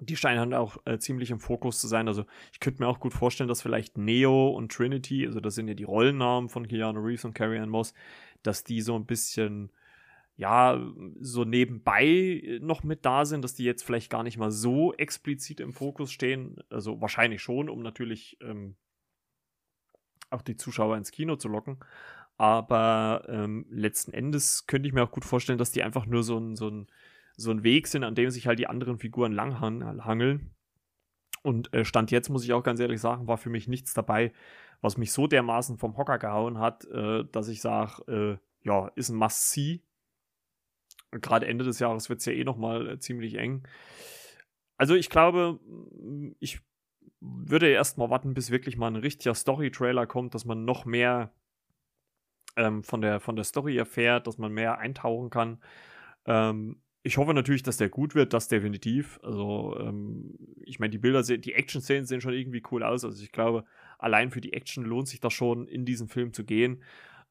die 0.00 0.16
scheinen 0.16 0.40
halt 0.40 0.54
auch 0.54 0.78
äh, 0.84 0.98
ziemlich 0.98 1.30
im 1.30 1.40
Fokus 1.40 1.80
zu 1.80 1.88
sein. 1.88 2.08
Also 2.08 2.24
ich 2.52 2.60
könnte 2.60 2.82
mir 2.82 2.88
auch 2.88 3.00
gut 3.00 3.14
vorstellen, 3.14 3.48
dass 3.48 3.62
vielleicht 3.62 3.98
Neo 3.98 4.50
und 4.50 4.72
Trinity, 4.72 5.26
also 5.26 5.40
das 5.40 5.54
sind 5.54 5.68
ja 5.68 5.74
die 5.74 5.84
Rollennamen 5.84 6.48
von 6.48 6.66
Keanu 6.66 7.00
Reeves 7.00 7.24
und 7.24 7.34
Carrie 7.34 7.58
Ann 7.58 7.68
Moss, 7.68 7.94
dass 8.42 8.64
die 8.64 8.80
so 8.80 8.94
ein 8.96 9.06
bisschen, 9.06 9.70
ja, 10.36 10.80
so 11.20 11.44
nebenbei 11.44 12.58
noch 12.60 12.82
mit 12.82 13.04
da 13.04 13.24
sind, 13.24 13.42
dass 13.42 13.54
die 13.54 13.64
jetzt 13.64 13.82
vielleicht 13.82 14.10
gar 14.10 14.22
nicht 14.22 14.38
mal 14.38 14.50
so 14.50 14.94
explizit 14.94 15.60
im 15.60 15.72
Fokus 15.72 16.12
stehen. 16.12 16.56
Also 16.70 17.00
wahrscheinlich 17.00 17.42
schon, 17.42 17.68
um 17.68 17.82
natürlich 17.82 18.38
ähm, 18.40 18.76
auch 20.30 20.42
die 20.42 20.56
Zuschauer 20.56 20.96
ins 20.96 21.10
Kino 21.10 21.36
zu 21.36 21.48
locken. 21.48 21.78
Aber 22.36 23.24
ähm, 23.28 23.66
letzten 23.68 24.12
Endes 24.12 24.66
könnte 24.66 24.86
ich 24.86 24.94
mir 24.94 25.02
auch 25.02 25.10
gut 25.10 25.24
vorstellen, 25.24 25.58
dass 25.58 25.72
die 25.72 25.82
einfach 25.82 26.06
nur 26.06 26.22
so 26.22 26.38
ein, 26.38 26.54
so 26.54 26.68
ein 26.68 26.86
so 27.38 27.52
ein 27.52 27.62
Weg 27.62 27.86
sind, 27.86 28.02
an 28.02 28.16
dem 28.16 28.30
sich 28.30 28.46
halt 28.46 28.58
die 28.58 28.66
anderen 28.66 28.98
Figuren 28.98 29.32
langhangeln. 29.32 30.50
Und 31.42 31.72
äh, 31.72 31.84
Stand 31.84 32.10
jetzt, 32.10 32.28
muss 32.28 32.44
ich 32.44 32.52
auch 32.52 32.64
ganz 32.64 32.80
ehrlich 32.80 33.00
sagen, 33.00 33.28
war 33.28 33.38
für 33.38 33.48
mich 33.48 33.68
nichts 33.68 33.94
dabei, 33.94 34.32
was 34.80 34.96
mich 34.96 35.12
so 35.12 35.28
dermaßen 35.28 35.78
vom 35.78 35.96
Hocker 35.96 36.18
gehauen 36.18 36.58
hat, 36.58 36.84
äh, 36.86 37.24
dass 37.30 37.48
ich 37.48 37.60
sage, 37.60 38.02
äh, 38.42 38.66
ja, 38.66 38.88
ist 38.96 39.08
ein 39.08 39.16
Must-See. 39.16 39.82
Gerade 41.12 41.46
Ende 41.46 41.64
des 41.64 41.78
Jahres 41.78 42.08
wird 42.08 42.18
es 42.18 42.26
ja 42.26 42.32
eh 42.32 42.42
nochmal 42.42 42.88
äh, 42.90 42.98
ziemlich 42.98 43.36
eng. 43.36 43.66
Also 44.76 44.96
ich 44.96 45.08
glaube, 45.08 45.60
ich 46.40 46.60
würde 47.20 47.68
erst 47.68 47.98
mal 47.98 48.10
warten, 48.10 48.34
bis 48.34 48.50
wirklich 48.50 48.76
mal 48.76 48.88
ein 48.88 48.96
richtiger 48.96 49.34
Story-Trailer 49.34 50.06
kommt, 50.06 50.34
dass 50.34 50.44
man 50.44 50.64
noch 50.64 50.84
mehr 50.84 51.32
ähm, 52.56 52.82
von, 52.82 53.00
der, 53.00 53.20
von 53.20 53.36
der 53.36 53.44
Story 53.44 53.76
erfährt, 53.76 54.26
dass 54.26 54.38
man 54.38 54.52
mehr 54.52 54.78
eintauchen 54.78 55.30
kann. 55.30 55.62
Ähm, 56.26 56.82
ich 57.08 57.16
hoffe 57.16 57.32
natürlich, 57.32 57.62
dass 57.62 57.78
der 57.78 57.88
gut 57.88 58.14
wird, 58.14 58.34
das 58.34 58.48
definitiv. 58.48 59.18
Also, 59.22 59.76
ähm, 59.80 60.34
ich 60.60 60.78
meine, 60.78 60.90
die 60.90 60.98
Bilder, 60.98 61.22
die 61.22 61.54
Action-Szenen 61.54 62.04
sehen 62.04 62.20
schon 62.20 62.34
irgendwie 62.34 62.62
cool 62.70 62.82
aus. 62.82 63.02
Also, 63.02 63.22
ich 63.22 63.32
glaube, 63.32 63.64
allein 63.98 64.30
für 64.30 64.42
die 64.42 64.52
Action 64.52 64.84
lohnt 64.84 65.08
sich 65.08 65.18
das 65.18 65.32
schon, 65.32 65.66
in 65.66 65.86
diesen 65.86 66.08
Film 66.08 66.34
zu 66.34 66.44
gehen. 66.44 66.82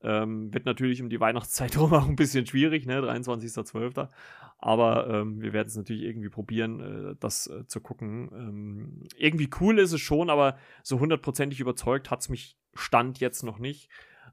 Ähm, 0.02 0.52
wird 0.52 0.66
natürlich 0.66 1.00
um 1.02 1.10
die 1.10 1.20
Weihnachtszeit 1.20 1.76
herum 1.76 1.94
auch 1.94 2.08
ein 2.08 2.16
bisschen 2.16 2.48
schwierig, 2.48 2.88
ne? 2.88 3.02
23.12. 3.02 4.10
Aber 4.58 5.08
ähm, 5.10 5.42
wir 5.42 5.54
werden 5.54 5.68
es 5.68 5.78
natürlich 5.78 6.04
irgendwie 6.04 6.30
probieren, 6.30 6.80
äh, 7.12 7.16
das 7.20 7.46
äh, 7.46 7.68
zu 7.68 7.80
gucken. 7.80 8.30
Ähm, 8.34 9.04
irgendwie 9.16 9.50
cool 9.62 9.78
ist 9.78 9.94
es 9.94 10.02
schon, 10.02 10.32
aber 10.32 10.58
so 10.82 11.00
hundertprozentig 11.00 11.60
überzeugt 11.60 12.10
hat 12.10 12.22
es 12.22 12.30
mich 12.30 12.58
Stand 12.74 13.20
jetzt 13.20 13.44
noch 13.44 13.60
nicht. 13.60 13.90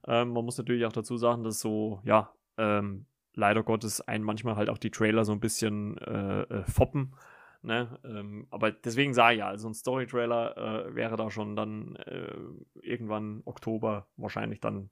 Ähm, 0.06 0.30
man 0.30 0.44
muss 0.44 0.56
natürlich 0.56 0.86
auch 0.86 0.92
dazu 0.92 1.18
sagen, 1.18 1.44
dass 1.44 1.60
so, 1.60 2.00
ja, 2.04 2.32
ähm, 2.56 3.04
leider 3.34 3.62
Gottes 3.62 4.00
einen 4.00 4.24
manchmal 4.24 4.56
halt 4.56 4.68
auch 4.70 4.78
die 4.78 4.90
Trailer 4.90 5.24
so 5.24 5.32
ein 5.32 5.40
bisschen 5.40 5.98
äh, 5.98 6.42
äh, 6.42 6.64
foppen. 6.64 7.14
Ne? 7.62 7.98
Ähm, 8.04 8.46
aber 8.50 8.72
deswegen 8.72 9.14
sah 9.14 9.32
ich 9.32 9.38
ja, 9.38 9.48
also 9.48 9.68
ein 9.68 9.74
Story-Trailer 9.74 10.56
äh, 10.88 10.94
wäre 10.94 11.16
da 11.16 11.30
schon 11.30 11.56
dann 11.56 11.96
äh, 11.96 12.34
irgendwann 12.82 13.42
Oktober 13.46 14.06
wahrscheinlich 14.16 14.60
dann 14.60 14.90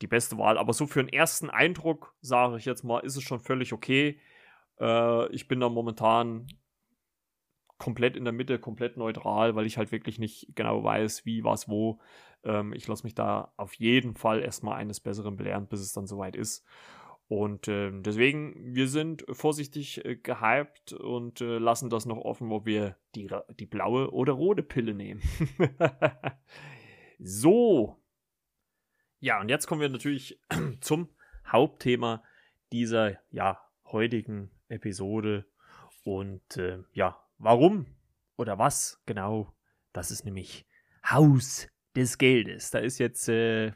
die 0.00 0.06
beste 0.06 0.38
Wahl. 0.38 0.58
Aber 0.58 0.72
so 0.72 0.86
für 0.86 1.00
einen 1.00 1.10
ersten 1.10 1.50
Eindruck, 1.50 2.14
sage 2.20 2.56
ich 2.56 2.64
jetzt 2.64 2.82
mal, 2.82 3.00
ist 3.00 3.16
es 3.16 3.22
schon 3.22 3.40
völlig 3.40 3.72
okay. 3.72 4.18
Äh, 4.80 5.28
ich 5.32 5.48
bin 5.48 5.60
da 5.60 5.68
momentan 5.68 6.46
komplett 7.78 8.16
in 8.16 8.24
der 8.24 8.32
Mitte, 8.32 8.58
komplett 8.58 8.96
neutral, 8.96 9.54
weil 9.54 9.66
ich 9.66 9.76
halt 9.76 9.92
wirklich 9.92 10.18
nicht 10.18 10.48
genau 10.54 10.82
weiß, 10.82 11.26
wie, 11.26 11.44
was, 11.44 11.68
wo. 11.68 12.00
Ähm, 12.42 12.72
ich 12.72 12.86
lasse 12.88 13.04
mich 13.04 13.14
da 13.14 13.52
auf 13.56 13.74
jeden 13.74 14.14
Fall 14.14 14.40
erstmal 14.40 14.76
eines 14.76 15.00
Besseren 15.00 15.36
belehren, 15.36 15.66
bis 15.66 15.80
es 15.80 15.92
dann 15.92 16.06
soweit 16.06 16.36
ist. 16.36 16.64
Und 17.28 17.68
äh, 17.68 17.90
deswegen, 17.92 18.74
wir 18.74 18.86
sind 18.86 19.24
vorsichtig 19.30 20.04
äh, 20.04 20.16
gehypt 20.16 20.92
und 20.92 21.40
äh, 21.40 21.58
lassen 21.58 21.88
das 21.88 22.04
noch 22.04 22.18
offen, 22.18 22.52
ob 22.52 22.66
wir 22.66 22.96
die, 23.14 23.30
die 23.58 23.66
blaue 23.66 24.12
oder 24.12 24.34
rote 24.34 24.62
Pille 24.62 24.94
nehmen. 24.94 25.22
so. 27.18 27.98
Ja, 29.20 29.40
und 29.40 29.48
jetzt 29.48 29.66
kommen 29.66 29.80
wir 29.80 29.88
natürlich 29.88 30.38
zum 30.80 31.08
Hauptthema 31.46 32.22
dieser 32.72 33.18
ja, 33.30 33.58
heutigen 33.86 34.50
Episode. 34.68 35.46
Und 36.04 36.58
äh, 36.58 36.82
ja, 36.92 37.18
warum 37.38 37.86
oder 38.36 38.58
was 38.58 39.00
genau? 39.06 39.54
Das 39.94 40.10
ist 40.10 40.24
nämlich 40.24 40.66
Haus 41.08 41.68
des 41.96 42.18
Geldes. 42.18 42.70
Da 42.70 42.80
ist 42.80 42.98
jetzt 42.98 43.28
äh, 43.28 43.72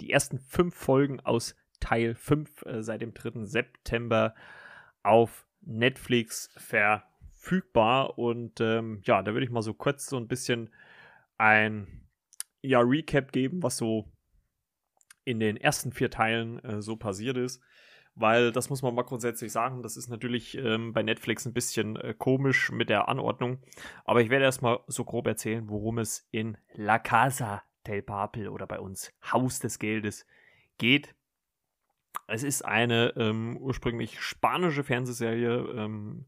die 0.00 0.10
ersten 0.10 0.38
fünf 0.40 0.74
Folgen 0.74 1.20
aus 1.20 1.54
Teil 1.86 2.16
5 2.16 2.66
äh, 2.66 2.82
seit 2.82 3.00
dem 3.00 3.14
3. 3.14 3.44
September 3.44 4.34
auf 5.04 5.46
Netflix 5.60 6.50
verfügbar. 6.56 8.18
Und 8.18 8.60
ähm, 8.60 9.02
ja, 9.04 9.22
da 9.22 9.32
würde 9.32 9.44
ich 9.44 9.52
mal 9.52 9.62
so 9.62 9.72
kurz 9.72 10.06
so 10.06 10.16
ein 10.16 10.26
bisschen 10.26 10.70
ein 11.38 12.08
ja, 12.60 12.80
Recap 12.80 13.30
geben, 13.30 13.62
was 13.62 13.76
so 13.76 14.10
in 15.24 15.38
den 15.38 15.56
ersten 15.56 15.92
vier 15.92 16.10
Teilen 16.10 16.58
äh, 16.64 16.82
so 16.82 16.96
passiert 16.96 17.36
ist. 17.36 17.62
Weil 18.16 18.50
das 18.50 18.68
muss 18.68 18.82
man 18.82 18.94
mal 18.94 19.02
grundsätzlich 19.02 19.52
sagen, 19.52 19.82
das 19.82 19.96
ist 19.96 20.08
natürlich 20.08 20.56
ähm, 20.56 20.92
bei 20.92 21.04
Netflix 21.04 21.46
ein 21.46 21.52
bisschen 21.52 21.94
äh, 21.96 22.14
komisch 22.18 22.72
mit 22.72 22.88
der 22.88 23.08
Anordnung. 23.08 23.62
Aber 24.04 24.22
ich 24.22 24.30
werde 24.30 24.44
erstmal 24.44 24.80
so 24.88 25.04
grob 25.04 25.28
erzählen, 25.28 25.68
worum 25.68 25.98
es 25.98 26.26
in 26.32 26.56
La 26.72 26.98
Casa 26.98 27.62
del 27.86 28.02
Papel 28.02 28.48
oder 28.48 28.66
bei 28.66 28.80
uns 28.80 29.12
Haus 29.30 29.60
des 29.60 29.78
Geldes 29.78 30.26
geht. 30.78 31.14
Es 32.26 32.42
ist 32.42 32.64
eine 32.64 33.14
ähm, 33.16 33.56
ursprünglich 33.58 34.20
spanische 34.20 34.84
Fernsehserie, 34.84 35.68
ähm, 35.76 36.26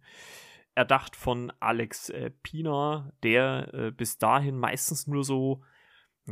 erdacht 0.75 1.17
von 1.17 1.53
Alex 1.59 2.09
äh, 2.11 2.31
Pina, 2.43 3.13
der 3.25 3.75
äh, 3.75 3.91
bis 3.91 4.19
dahin 4.19 4.57
meistens 4.57 5.07
nur 5.09 5.25
so 5.25 5.63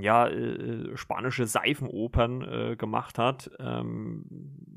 ja, 0.00 0.28
äh, 0.28 0.96
spanische 0.96 1.46
Seifenopern 1.46 2.42
äh, 2.42 2.76
gemacht 2.76 3.18
hat, 3.18 3.50
ähm, 3.58 4.25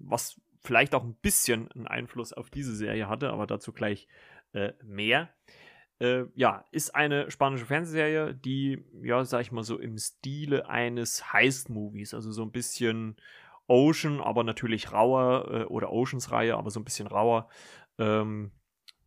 was 0.05 0.41
vielleicht 0.61 0.95
auch 0.95 1.03
ein 1.03 1.15
bisschen 1.15 1.71
einen 1.71 1.87
Einfluss 1.87 2.33
auf 2.33 2.49
diese 2.49 2.75
Serie 2.75 3.07
hatte, 3.07 3.29
aber 3.29 3.47
dazu 3.47 3.73
gleich 3.73 4.07
äh, 4.53 4.73
mehr. 4.83 5.29
Äh, 5.99 6.23
ja, 6.33 6.65
ist 6.71 6.95
eine 6.95 7.29
spanische 7.29 7.65
Fernsehserie, 7.65 8.33
die, 8.33 8.85
ja, 9.01 9.23
sag 9.25 9.41
ich 9.41 9.51
mal 9.51 9.63
so, 9.63 9.77
im 9.77 9.97
Stile 9.97 10.69
eines 10.69 11.33
Heist-Movies, 11.33 12.13
also 12.13 12.31
so 12.31 12.43
ein 12.43 12.51
bisschen 12.51 13.17
Ocean, 13.69 14.19
aber 14.19 14.43
natürlich 14.43 14.91
rauer, 14.91 15.47
äh, 15.51 15.63
oder 15.65 15.91
Oceans-Reihe, 15.91 16.57
aber 16.57 16.71
so 16.71 16.79
ein 16.79 16.85
bisschen 16.85 17.07
rauer, 17.07 17.49
ähm, 17.97 18.51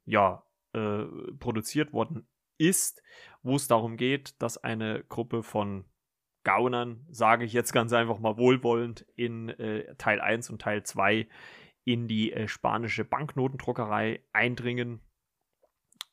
ja, 0.05 0.45
äh, 0.73 1.05
produziert 1.39 1.93
worden 1.93 2.27
ist, 2.59 3.03
wo 3.43 3.57
es 3.57 3.69
darum 3.69 3.97
geht, 3.97 4.41
dass 4.41 4.59
eine 4.59 5.05
Gruppe 5.09 5.43
von 5.43 5.85
Gaunern, 6.45 7.07
sage 7.11 7.45
ich 7.45 7.53
jetzt 7.53 7.73
ganz 7.73 7.93
einfach 7.93 8.19
mal 8.19 8.37
wohlwollend, 8.37 9.07
in 9.15 9.49
äh, 9.51 9.95
Teil 9.97 10.21
1 10.21 10.51
und 10.51 10.63
Teil 10.63 10.83
2 10.83 11.29
in 11.85 12.09
die 12.09 12.33
äh, 12.33 12.49
spanische 12.49 13.05
Banknotendruckerei 13.05 14.25
eindringen 14.33 15.01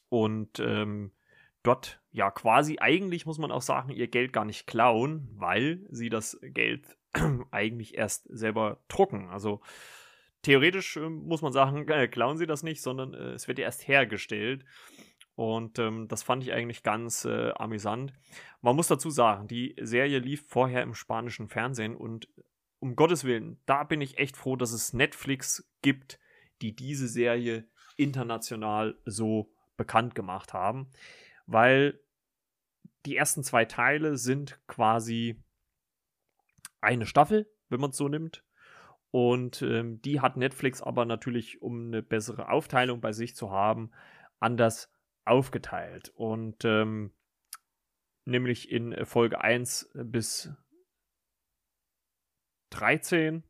und 0.09 0.59
ähm, 0.59 1.11
dort 1.63 2.01
ja 2.11 2.31
quasi 2.31 2.77
eigentlich, 2.79 3.25
muss 3.25 3.37
man 3.37 3.51
auch 3.51 3.61
sagen, 3.61 3.91
ihr 3.91 4.07
Geld 4.07 4.33
gar 4.33 4.45
nicht 4.45 4.67
klauen, 4.67 5.29
weil 5.35 5.85
sie 5.89 6.09
das 6.09 6.39
Geld 6.41 6.98
eigentlich 7.51 7.97
erst 7.97 8.27
selber 8.29 8.79
drucken. 8.87 9.29
Also 9.29 9.61
theoretisch 10.41 10.97
äh, 10.97 11.09
muss 11.09 11.41
man 11.41 11.53
sagen, 11.53 11.87
äh, 11.87 12.07
klauen 12.07 12.37
sie 12.37 12.47
das 12.47 12.63
nicht, 12.63 12.81
sondern 12.81 13.13
äh, 13.13 13.31
es 13.33 13.47
wird 13.47 13.59
ja 13.59 13.65
erst 13.65 13.87
hergestellt. 13.87 14.65
Und 15.35 15.79
ähm, 15.79 16.09
das 16.09 16.21
fand 16.21 16.43
ich 16.43 16.51
eigentlich 16.51 16.83
ganz 16.83 17.23
äh, 17.23 17.51
amüsant. 17.51 18.13
Man 18.61 18.75
muss 18.75 18.87
dazu 18.87 19.09
sagen, 19.09 19.47
die 19.47 19.73
Serie 19.79 20.19
lief 20.19 20.45
vorher 20.47 20.83
im 20.83 20.93
spanischen 20.93 21.47
Fernsehen 21.47 21.95
und 21.95 22.27
um 22.79 22.95
Gottes 22.95 23.23
Willen, 23.23 23.59
da 23.65 23.83
bin 23.83 24.01
ich 24.01 24.17
echt 24.17 24.37
froh, 24.37 24.55
dass 24.55 24.71
es 24.71 24.93
Netflix 24.93 25.69
gibt, 25.81 26.19
die 26.61 26.75
diese 26.75 27.07
Serie 27.07 27.65
international 27.95 28.97
so 29.05 29.51
bekannt 29.77 30.15
gemacht 30.15 30.53
haben, 30.53 30.89
weil 31.45 31.99
die 33.05 33.15
ersten 33.15 33.43
zwei 33.43 33.65
Teile 33.65 34.17
sind 34.17 34.59
quasi 34.67 35.41
eine 36.81 37.05
Staffel, 37.05 37.49
wenn 37.69 37.79
man 37.79 37.91
es 37.91 37.97
so 37.97 38.07
nimmt. 38.07 38.43
Und 39.11 39.61
ähm, 39.63 40.01
die 40.01 40.21
hat 40.21 40.37
Netflix 40.37 40.81
aber 40.81 41.05
natürlich, 41.05 41.61
um 41.61 41.87
eine 41.87 42.03
bessere 42.03 42.49
Aufteilung 42.49 43.01
bei 43.01 43.11
sich 43.11 43.35
zu 43.35 43.51
haben, 43.51 43.91
anders 44.39 44.91
aufgeteilt. 45.25 46.11
Und 46.15 46.63
ähm, 46.63 47.11
nämlich 48.25 48.71
in 48.71 49.05
Folge 49.05 49.41
1 49.41 49.91
bis 49.95 50.51
13 52.69 53.43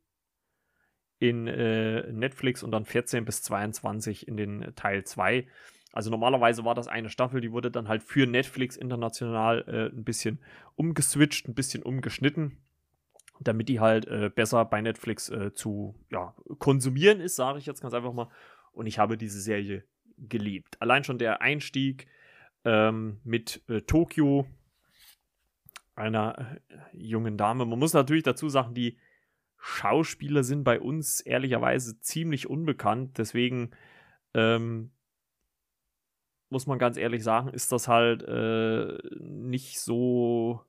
in 1.20 1.48
äh, 1.48 2.10
Netflix 2.14 2.64
und 2.64 2.72
dann 2.72 2.86
14 2.86 3.26
bis 3.26 3.44
22 3.44 4.30
in 4.30 4.38
den 4.38 4.74
Teil 4.76 5.04
2. 5.04 5.46
Also 5.92 6.10
normalerweise 6.10 6.64
war 6.64 6.76
das 6.76 6.88
eine 6.88 7.10
Staffel, 7.10 7.42
die 7.42 7.52
wurde 7.52 7.72
dann 7.72 7.90
halt 7.90 8.04
für 8.04 8.26
Netflix 8.26 8.78
international 8.78 9.66
äh, 9.68 9.94
ein 9.94 10.06
bisschen 10.06 10.40
umgeswitcht, 10.76 11.50
ein 11.50 11.56
bisschen 11.56 11.84
umgeschnitten 11.84 12.58
damit 13.40 13.70
die 13.70 13.80
halt 13.80 14.06
äh, 14.08 14.30
besser 14.34 14.66
bei 14.66 14.82
Netflix 14.82 15.30
äh, 15.30 15.54
zu 15.54 15.96
ja, 16.12 16.36
konsumieren 16.60 17.22
ist, 17.22 17.36
sage 17.36 17.60
ich 17.60 17.66
jetzt 17.66 17.82
ganz 17.82 17.94
einfach 17.94 18.14
mal. 18.14 18.30
Und 18.72 18.86
ich 18.86 19.00
habe 19.00 19.18
diese 19.18 19.42
Serie 19.42 19.84
geliebt. 20.18 20.82
Allein 20.82 21.04
schon 21.04 21.18
der 21.18 21.42
Einstieg 21.42 22.08
ähm, 22.66 23.20
mit 23.24 23.64
äh, 23.70 23.82
Tokio, 23.82 24.46
einer 25.96 26.60
äh, 26.70 26.78
jungen 26.94 27.38
Dame. 27.38 27.66
Man 27.66 27.80
muss 27.80 27.94
natürlich 27.94 28.24
dazu 28.24 28.50
sagen, 28.50 28.74
die 28.74 28.98
Schauspieler 29.58 30.44
sind 30.44 30.64
bei 30.64 30.80
uns 30.80 31.20
ehrlicherweise 31.22 32.00
ziemlich 32.00 32.50
unbekannt. 32.50 33.18
Deswegen 33.18 33.72
ähm, 34.34 34.92
muss 36.50 36.68
man 36.68 36.80
ganz 36.80 36.98
ehrlich 36.98 37.24
sagen, 37.24 37.50
ist 37.50 37.72
das 37.72 37.88
halt 37.88 38.24
äh, 38.24 38.98
nicht 39.20 39.80
so 39.80 40.62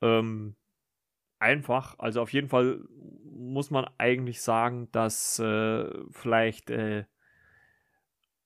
ähm, 0.00 0.56
einfach. 1.38 1.98
Also 1.98 2.22
auf 2.22 2.32
jeden 2.32 2.48
Fall 2.48 2.80
muss 3.24 3.70
man 3.70 3.86
eigentlich 3.98 4.42
sagen, 4.42 4.88
dass 4.92 5.38
äh, 5.38 5.88
vielleicht 6.10 6.70
äh, 6.70 7.04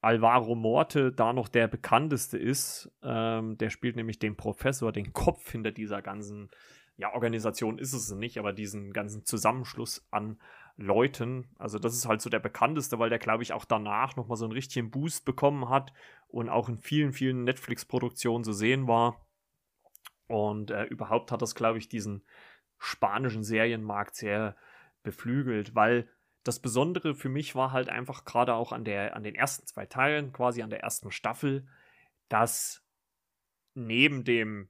Alvaro 0.01 0.55
Morte 0.57 1.13
da 1.13 1.33
noch 1.33 1.49
der 1.49 1.69
bekannteste 1.69 2.37
ist. 2.37 2.91
Ähm, 3.03 3.57
der 3.59 3.71
spielt 3.71 3.97
nämlich 3.97 4.19
den 4.19 4.37
Professor, 4.37 4.93
den 4.93 5.13
Kopf 5.13 5.51
hinter 5.51 5.71
dieser 5.71 6.03
ganzen, 6.03 6.51
ja, 6.97 7.15
Organisation 7.15 7.79
ist 7.79 7.93
es 7.93 8.11
nicht, 8.11 8.39
aber 8.39 8.53
diesen 8.53 8.93
ganzen 8.93 9.25
Zusammenschluss 9.25 10.07
an 10.11 10.41
Leuten. 10.77 11.49
Also 11.59 11.79
das 11.79 11.95
ist 11.95 12.09
halt 12.09 12.21
so 12.21 12.31
der 12.31 12.41
bekannteste, 12.41 12.99
weil 12.99 13.11
der, 13.11 13.19
glaube 13.21 13.45
ich, 13.45 13.53
auch 13.53 13.65
danach 13.65 14.17
nochmal 14.17 14.37
so 14.37 14.45
einen 14.45 14.53
richtigen 14.53 14.91
Boost 14.91 15.25
bekommen 15.25 15.69
hat 15.69 15.93
und 16.29 16.49
auch 16.49 16.69
in 16.69 16.79
vielen, 16.79 17.13
vielen 17.13 17.45
Netflix-Produktionen 17.45 18.43
zu 18.43 18.53
sehen 18.53 18.89
war. 18.89 19.25
Und 20.27 20.71
äh, 20.71 20.85
überhaupt 20.85 21.31
hat 21.31 21.43
das, 21.43 21.55
glaube 21.55 21.79
ich, 21.79 21.89
diesen 21.89 22.25
spanischen 22.83 23.45
Serienmarkt 23.45 24.17
sehr 24.17 24.57
beflügelt, 25.03 25.75
weil 25.75 26.09
das 26.43 26.61
Besondere 26.61 27.15
für 27.15 27.29
mich 27.29 27.55
war 27.55 27.71
halt 27.71 27.89
einfach 27.89 28.25
gerade 28.25 28.55
auch 28.55 28.73
an, 28.73 28.85
der, 28.85 29.15
an 29.15 29.23
den 29.23 29.37
ersten 29.37 29.67
zwei 29.67 29.87
Teilen, 29.87 30.33
quasi 30.33 30.63
an 30.63 30.71
der 30.71 30.81
ersten 30.81 31.13
Staffel, 31.13 31.67
dass 32.29 32.85
neben 33.75 34.25
dem 34.25 34.69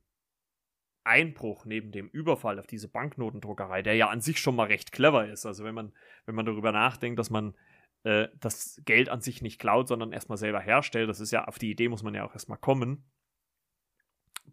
Einbruch, 1.04 1.64
neben 1.64 1.90
dem 1.90 2.08
Überfall 2.08 2.58
auf 2.58 2.66
diese 2.66 2.88
Banknotendruckerei, 2.88 3.82
der 3.82 3.94
ja 3.94 4.08
an 4.08 4.20
sich 4.20 4.38
schon 4.38 4.56
mal 4.56 4.66
recht 4.66 4.92
clever 4.92 5.26
ist, 5.28 5.46
also 5.46 5.64
wenn 5.64 5.74
man, 5.74 5.92
wenn 6.26 6.34
man 6.34 6.46
darüber 6.46 6.70
nachdenkt, 6.70 7.18
dass 7.18 7.30
man 7.30 7.56
äh, 8.04 8.28
das 8.38 8.80
Geld 8.84 9.08
an 9.08 9.22
sich 9.22 9.40
nicht 9.40 9.58
klaut, 9.58 9.88
sondern 9.88 10.12
erstmal 10.12 10.38
selber 10.38 10.60
herstellt, 10.60 11.08
das 11.08 11.20
ist 11.20 11.30
ja, 11.30 11.46
auf 11.46 11.58
die 11.58 11.70
Idee 11.70 11.88
muss 11.88 12.02
man 12.02 12.14
ja 12.14 12.24
auch 12.24 12.34
erstmal 12.34 12.58
kommen. 12.58 13.04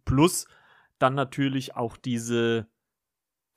Plus 0.06 0.46
dann 0.98 1.14
natürlich 1.14 1.76
auch 1.76 1.96
diese 1.96 2.68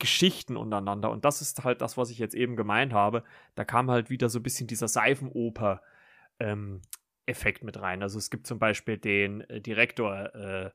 Geschichten 0.03 0.57
untereinander. 0.57 1.09
Und 1.09 1.25
das 1.25 1.41
ist 1.41 1.63
halt 1.63 1.81
das, 1.81 1.97
was 1.97 2.11
ich 2.11 2.19
jetzt 2.19 2.35
eben 2.35 2.55
gemeint 2.55 2.93
habe. 2.93 3.23
Da 3.55 3.65
kam 3.65 3.89
halt 3.89 4.09
wieder 4.09 4.29
so 4.29 4.39
ein 4.39 4.43
bisschen 4.43 4.67
dieser 4.67 4.87
Seifenoper. 4.87 5.81
Ähm, 6.39 6.81
Effekt 7.25 7.63
mit 7.63 7.79
rein. 7.81 8.01
Also 8.03 8.17
es 8.17 8.29
gibt 8.29 8.47
zum 8.47 8.59
Beispiel 8.59 8.97
den 8.97 9.41
äh, 9.41 9.61
Direktor 9.61 10.35
äh, 10.35 10.71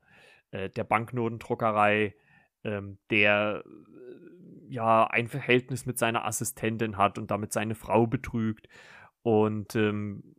äh, 0.50 0.70
der 0.70 0.84
Banknotendruckerei, 0.84 2.14
ähm, 2.64 2.98
der 3.10 3.64
äh, 3.66 4.72
ja 4.72 5.06
ein 5.06 5.28
Verhältnis 5.28 5.86
mit 5.86 5.98
seiner 5.98 6.24
Assistentin 6.26 6.96
hat 6.96 7.18
und 7.18 7.30
damit 7.30 7.52
seine 7.52 7.74
Frau 7.74 8.06
betrügt 8.06 8.68
und 9.22 9.74
ähm, 9.76 10.34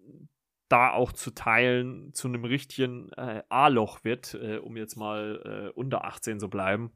da 0.68 0.92
auch 0.92 1.12
zu 1.14 1.32
Teilen 1.32 2.14
zu 2.14 2.28
einem 2.28 2.46
richtigen 2.46 3.12
äh, 3.14 3.42
A-Loch 3.50 4.04
wird, 4.04 4.36
äh, 4.36 4.58
um 4.58 4.78
jetzt 4.78 4.96
mal 4.98 5.72
unter 5.76 6.06
18 6.06 6.40
zu 6.40 6.48
bleiben. 6.48 6.92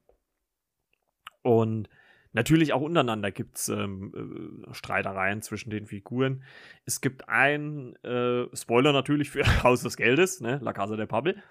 Und 1.43 1.89
natürlich 2.31 2.73
auch 2.73 2.81
untereinander 2.81 3.31
gibt 3.31 3.57
es 3.57 3.69
ähm, 3.69 4.65
äh, 4.67 4.73
Streitereien 4.73 5.41
zwischen 5.41 5.69
den 5.69 5.85
Figuren. 5.85 6.43
Es 6.85 7.01
gibt 7.01 7.29
ein 7.29 7.95
äh, 8.03 8.47
Spoiler 8.55 8.91
natürlich 8.91 9.29
für 9.29 9.45
Haus 9.63 9.83
des 9.83 9.97
Geldes, 9.97 10.41
ne? 10.41 10.59
La 10.61 10.73
Casa 10.73 10.95
de 10.95 11.05
Papel. 11.05 11.41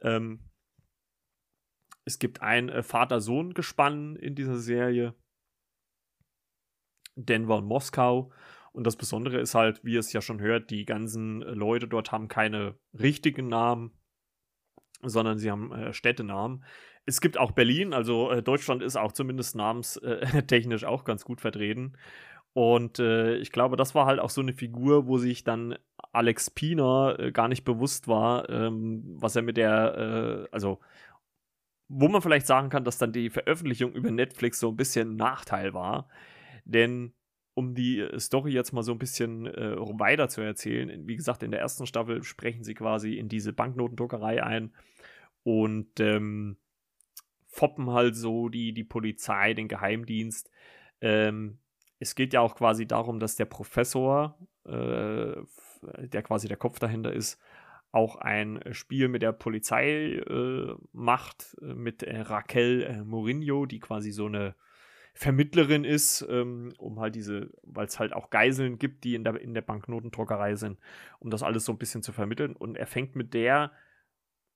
Ähm, 0.00 0.40
es 2.04 2.18
gibt 2.18 2.42
ein 2.42 2.68
äh, 2.68 2.82
Vater-Sohn-Gespann 2.82 4.16
in 4.16 4.34
dieser 4.34 4.58
Serie. 4.58 5.14
Denver 7.14 7.56
und 7.56 7.66
Moskau. 7.66 8.32
Und 8.72 8.86
das 8.86 8.96
Besondere 8.96 9.38
ist 9.38 9.54
halt, 9.54 9.84
wie 9.84 9.94
ihr 9.94 10.00
es 10.00 10.12
ja 10.12 10.22
schon 10.22 10.40
hört, 10.40 10.70
die 10.70 10.84
ganzen 10.84 11.42
äh, 11.42 11.50
Leute 11.50 11.86
dort 11.86 12.10
haben 12.10 12.28
keine 12.28 12.78
richtigen 12.94 13.48
Namen, 13.48 13.92
sondern 15.02 15.38
sie 15.38 15.50
haben 15.50 15.72
äh, 15.72 15.92
Städtenamen. 15.92 16.64
Es 17.04 17.20
gibt 17.20 17.38
auch 17.38 17.52
Berlin, 17.52 17.92
also 17.92 18.30
äh, 18.30 18.42
Deutschland 18.42 18.82
ist 18.82 18.96
auch 18.96 19.12
zumindest 19.12 19.56
namenstechnisch 19.56 20.82
äh, 20.82 20.86
auch 20.86 21.04
ganz 21.04 21.24
gut 21.24 21.40
vertreten. 21.40 21.94
Und 22.54 22.98
äh, 22.98 23.36
ich 23.36 23.50
glaube, 23.50 23.76
das 23.76 23.94
war 23.94 24.06
halt 24.06 24.20
auch 24.20 24.30
so 24.30 24.42
eine 24.42 24.52
Figur, 24.52 25.06
wo 25.06 25.18
sich 25.18 25.42
dann 25.42 25.76
Alex 26.12 26.50
Piener 26.50 27.16
äh, 27.18 27.32
gar 27.32 27.48
nicht 27.48 27.64
bewusst 27.64 28.08
war, 28.08 28.48
ähm, 28.50 29.02
was 29.16 29.36
er 29.36 29.42
mit 29.42 29.56
der, 29.56 30.46
äh, 30.48 30.48
also 30.52 30.78
wo 31.88 32.08
man 32.08 32.22
vielleicht 32.22 32.46
sagen 32.46 32.70
kann, 32.70 32.84
dass 32.84 32.98
dann 32.98 33.12
die 33.12 33.30
Veröffentlichung 33.30 33.92
über 33.92 34.10
Netflix 34.10 34.60
so 34.60 34.68
ein 34.68 34.76
bisschen 34.76 35.12
ein 35.12 35.16
Nachteil 35.16 35.74
war. 35.74 36.08
Denn 36.64 37.14
um 37.54 37.74
die 37.74 38.00
äh, 38.00 38.18
Story 38.20 38.52
jetzt 38.52 38.72
mal 38.72 38.82
so 38.82 38.92
ein 38.92 38.98
bisschen 38.98 39.46
äh, 39.46 39.76
weiter 39.78 40.28
zu 40.28 40.40
erzählen, 40.40 41.06
wie 41.06 41.16
gesagt, 41.16 41.42
in 41.42 41.50
der 41.50 41.60
ersten 41.60 41.86
Staffel 41.86 42.22
sprechen 42.22 42.64
sie 42.64 42.74
quasi 42.74 43.14
in 43.14 43.28
diese 43.28 43.52
Banknotendruckerei 43.52 44.42
ein 44.42 44.72
und 45.42 46.00
ähm, 46.00 46.56
foppen 47.52 47.90
halt 47.90 48.16
so 48.16 48.48
die, 48.48 48.72
die 48.72 48.82
Polizei, 48.82 49.52
den 49.54 49.68
Geheimdienst. 49.68 50.50
Ähm, 51.00 51.58
es 51.98 52.14
geht 52.14 52.32
ja 52.32 52.40
auch 52.40 52.56
quasi 52.56 52.86
darum, 52.86 53.20
dass 53.20 53.36
der 53.36 53.44
Professor, 53.44 54.38
äh, 54.64 55.34
der 56.08 56.22
quasi 56.22 56.48
der 56.48 56.56
Kopf 56.56 56.78
dahinter 56.78 57.12
ist, 57.12 57.38
auch 57.92 58.16
ein 58.16 58.60
Spiel 58.72 59.08
mit 59.08 59.20
der 59.20 59.32
Polizei 59.32 60.14
äh, 60.14 60.74
macht, 60.92 61.54
mit 61.60 62.02
äh, 62.02 62.20
Raquel 62.20 62.82
äh, 62.84 63.04
Mourinho, 63.04 63.66
die 63.66 63.80
quasi 63.80 64.12
so 64.12 64.26
eine 64.26 64.56
Vermittlerin 65.14 65.84
ist, 65.84 66.26
ähm, 66.30 66.72
um 66.78 66.98
halt 67.00 67.14
diese, 67.14 67.50
weil 67.62 67.86
es 67.86 67.98
halt 67.98 68.14
auch 68.14 68.30
Geiseln 68.30 68.78
gibt, 68.78 69.04
die 69.04 69.14
in 69.14 69.24
der, 69.24 69.38
in 69.38 69.52
der 69.52 69.60
Banknotendruckerei 69.60 70.54
sind, 70.54 70.78
um 71.18 71.28
das 71.28 71.42
alles 71.42 71.66
so 71.66 71.72
ein 71.72 71.78
bisschen 71.78 72.02
zu 72.02 72.12
vermitteln. 72.12 72.56
Und 72.56 72.78
er 72.78 72.86
fängt 72.86 73.14
mit 73.14 73.34
der 73.34 73.72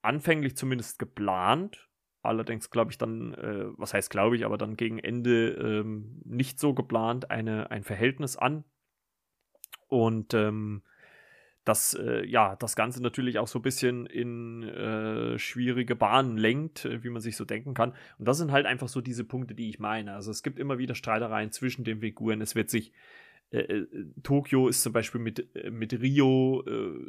anfänglich 0.00 0.56
zumindest 0.56 0.98
geplant, 0.98 1.85
allerdings 2.26 2.70
glaube 2.70 2.90
ich 2.90 2.98
dann, 2.98 3.34
äh, 3.34 3.66
was 3.76 3.94
heißt 3.94 4.10
glaube 4.10 4.36
ich, 4.36 4.44
aber 4.44 4.58
dann 4.58 4.76
gegen 4.76 4.98
Ende 4.98 5.50
ähm, 5.50 6.20
nicht 6.24 6.58
so 6.60 6.74
geplant 6.74 7.30
eine, 7.30 7.70
ein 7.70 7.84
Verhältnis 7.84 8.36
an. 8.36 8.64
Und 9.88 10.34
ähm, 10.34 10.82
das, 11.66 11.94
äh, 11.94 12.24
ja, 12.24 12.54
das 12.56 12.76
Ganze 12.76 13.02
natürlich 13.02 13.40
auch 13.40 13.48
so 13.48 13.58
ein 13.58 13.62
bisschen 13.62 14.06
in 14.06 14.62
äh, 14.62 15.36
schwierige 15.36 15.96
Bahnen 15.96 16.38
lenkt, 16.38 16.84
äh, 16.84 17.02
wie 17.02 17.10
man 17.10 17.20
sich 17.20 17.36
so 17.36 17.44
denken 17.44 17.74
kann. 17.74 17.92
Und 18.18 18.28
das 18.28 18.38
sind 18.38 18.52
halt 18.52 18.66
einfach 18.66 18.88
so 18.88 19.00
diese 19.00 19.24
Punkte, 19.24 19.54
die 19.54 19.68
ich 19.68 19.80
meine. 19.80 20.14
Also 20.14 20.30
es 20.30 20.44
gibt 20.44 20.60
immer 20.60 20.78
wieder 20.78 20.94
Streitereien 20.94 21.50
zwischen 21.50 21.84
den 21.84 22.00
Figuren. 22.00 22.40
Es 22.40 22.54
wird 22.54 22.70
sich 22.70 22.92
äh, 23.50 23.58
äh 23.58 23.86
Tokio 24.22 24.68
ist 24.68 24.82
zum 24.82 24.92
Beispiel 24.92 25.20
mit, 25.20 25.56
äh, 25.56 25.70
mit 25.70 25.92
Rio, 26.00 26.64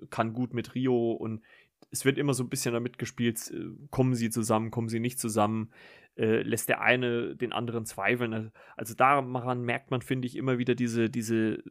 kann 0.10 0.34
gut 0.34 0.56
mit 0.56 0.74
Rio 0.74 1.12
und 1.12 1.42
es 1.90 2.06
wird 2.06 2.18
immer 2.18 2.34
so 2.34 2.44
ein 2.44 2.50
bisschen 2.50 2.74
damit 2.74 2.98
gespielt, 2.98 3.52
äh, 3.52 3.66
kommen 3.90 4.16
sie 4.16 4.30
zusammen, 4.30 4.72
kommen 4.72 4.90
sie 4.90 5.00
nicht 5.00 5.20
zusammen, 5.20 5.72
äh, 6.16 6.42
lässt 6.42 6.70
der 6.70 6.82
eine 6.82 7.36
den 7.36 7.54
anderen 7.54 7.86
zweifeln. 7.86 8.52
Also 8.76 8.94
daran 8.96 9.62
merkt 9.62 9.92
man, 9.92 10.02
finde 10.02 10.28
ich, 10.28 10.36
immer 10.36 10.58
wieder 10.58 10.76
diese, 10.76 11.10
diese 11.10 11.64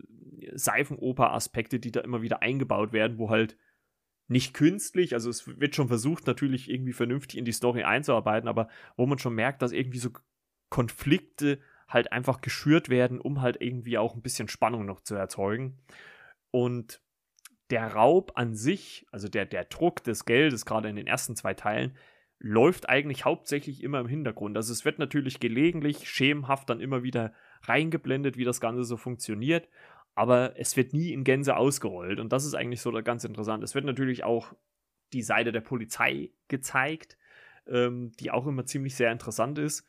Seifenoper-Aspekte, 0.54 1.80
die 1.80 1.92
da 1.92 2.00
immer 2.00 2.22
wieder 2.22 2.42
eingebaut 2.42 2.92
werden, 2.92 3.18
wo 3.18 3.30
halt 3.30 3.56
nicht 4.28 4.54
künstlich, 4.54 5.14
also 5.14 5.30
es 5.30 5.46
wird 5.60 5.76
schon 5.76 5.88
versucht, 5.88 6.26
natürlich 6.26 6.68
irgendwie 6.68 6.92
vernünftig 6.92 7.38
in 7.38 7.44
die 7.44 7.52
Story 7.52 7.84
einzuarbeiten, 7.84 8.48
aber 8.48 8.68
wo 8.96 9.06
man 9.06 9.18
schon 9.18 9.34
merkt, 9.34 9.62
dass 9.62 9.72
irgendwie 9.72 9.98
so 9.98 10.10
Konflikte 10.68 11.60
halt 11.88 12.10
einfach 12.10 12.40
geschürt 12.40 12.88
werden, 12.88 13.20
um 13.20 13.40
halt 13.40 13.60
irgendwie 13.60 13.98
auch 13.98 14.14
ein 14.14 14.22
bisschen 14.22 14.48
Spannung 14.48 14.84
noch 14.84 15.00
zu 15.00 15.14
erzeugen. 15.14 15.78
Und 16.50 17.00
der 17.70 17.94
Raub 17.94 18.32
an 18.34 18.54
sich, 18.54 19.06
also 19.10 19.28
der, 19.28 19.46
der 19.46 19.64
Druck 19.64 20.04
des 20.04 20.24
Geldes, 20.24 20.66
gerade 20.66 20.88
in 20.88 20.96
den 20.96 21.06
ersten 21.06 21.36
zwei 21.36 21.54
Teilen, 21.54 21.96
läuft 22.38 22.88
eigentlich 22.88 23.24
hauptsächlich 23.24 23.82
immer 23.82 24.00
im 24.00 24.08
Hintergrund. 24.08 24.56
Also 24.56 24.72
es 24.72 24.84
wird 24.84 24.98
natürlich 24.98 25.40
gelegentlich 25.40 26.08
schemenhaft 26.08 26.68
dann 26.68 26.80
immer 26.80 27.02
wieder 27.02 27.32
reingeblendet, 27.62 28.36
wie 28.36 28.44
das 28.44 28.60
Ganze 28.60 28.84
so 28.84 28.96
funktioniert, 28.96 29.68
aber 30.14 30.58
es 30.58 30.76
wird 30.76 30.92
nie 30.92 31.12
in 31.12 31.24
Gänze 31.24 31.56
ausgerollt. 31.56 32.20
Und 32.20 32.32
das 32.32 32.44
ist 32.44 32.54
eigentlich 32.54 32.80
so 32.80 32.92
ganz 33.02 33.24
interessant. 33.24 33.64
Es 33.64 33.74
wird 33.74 33.84
natürlich 33.84 34.24
auch 34.24 34.52
die 35.12 35.22
Seite 35.22 35.52
der 35.52 35.60
Polizei 35.60 36.30
gezeigt, 36.48 37.16
ähm, 37.66 38.12
die 38.20 38.30
auch 38.30 38.46
immer 38.46 38.66
ziemlich 38.66 38.94
sehr 38.94 39.12
interessant 39.12 39.58
ist. 39.58 39.86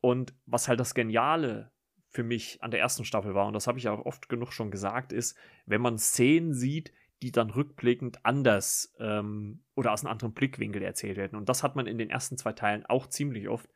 Und 0.00 0.34
was 0.46 0.68
halt 0.68 0.80
das 0.80 0.94
Geniale 0.94 1.72
für 2.10 2.22
mich 2.22 2.62
an 2.62 2.70
der 2.70 2.80
ersten 2.80 3.04
Staffel 3.04 3.34
war, 3.34 3.46
und 3.46 3.52
das 3.52 3.66
habe 3.66 3.78
ich 3.78 3.88
auch 3.88 4.04
oft 4.04 4.28
genug 4.28 4.52
schon 4.52 4.70
gesagt, 4.70 5.12
ist, 5.12 5.36
wenn 5.66 5.80
man 5.80 5.98
Szenen 5.98 6.54
sieht, 6.54 6.92
die 7.22 7.32
dann 7.32 7.50
rückblickend 7.50 8.24
anders 8.24 8.94
ähm, 8.98 9.64
oder 9.74 9.92
aus 9.92 10.04
einem 10.04 10.12
anderen 10.12 10.34
Blickwinkel 10.34 10.82
erzählt 10.82 11.16
werden. 11.16 11.36
Und 11.36 11.48
das 11.48 11.62
hat 11.62 11.76
man 11.76 11.86
in 11.86 11.98
den 11.98 12.10
ersten 12.10 12.38
zwei 12.38 12.52
Teilen 12.52 12.86
auch 12.86 13.06
ziemlich 13.06 13.48
oft, 13.48 13.68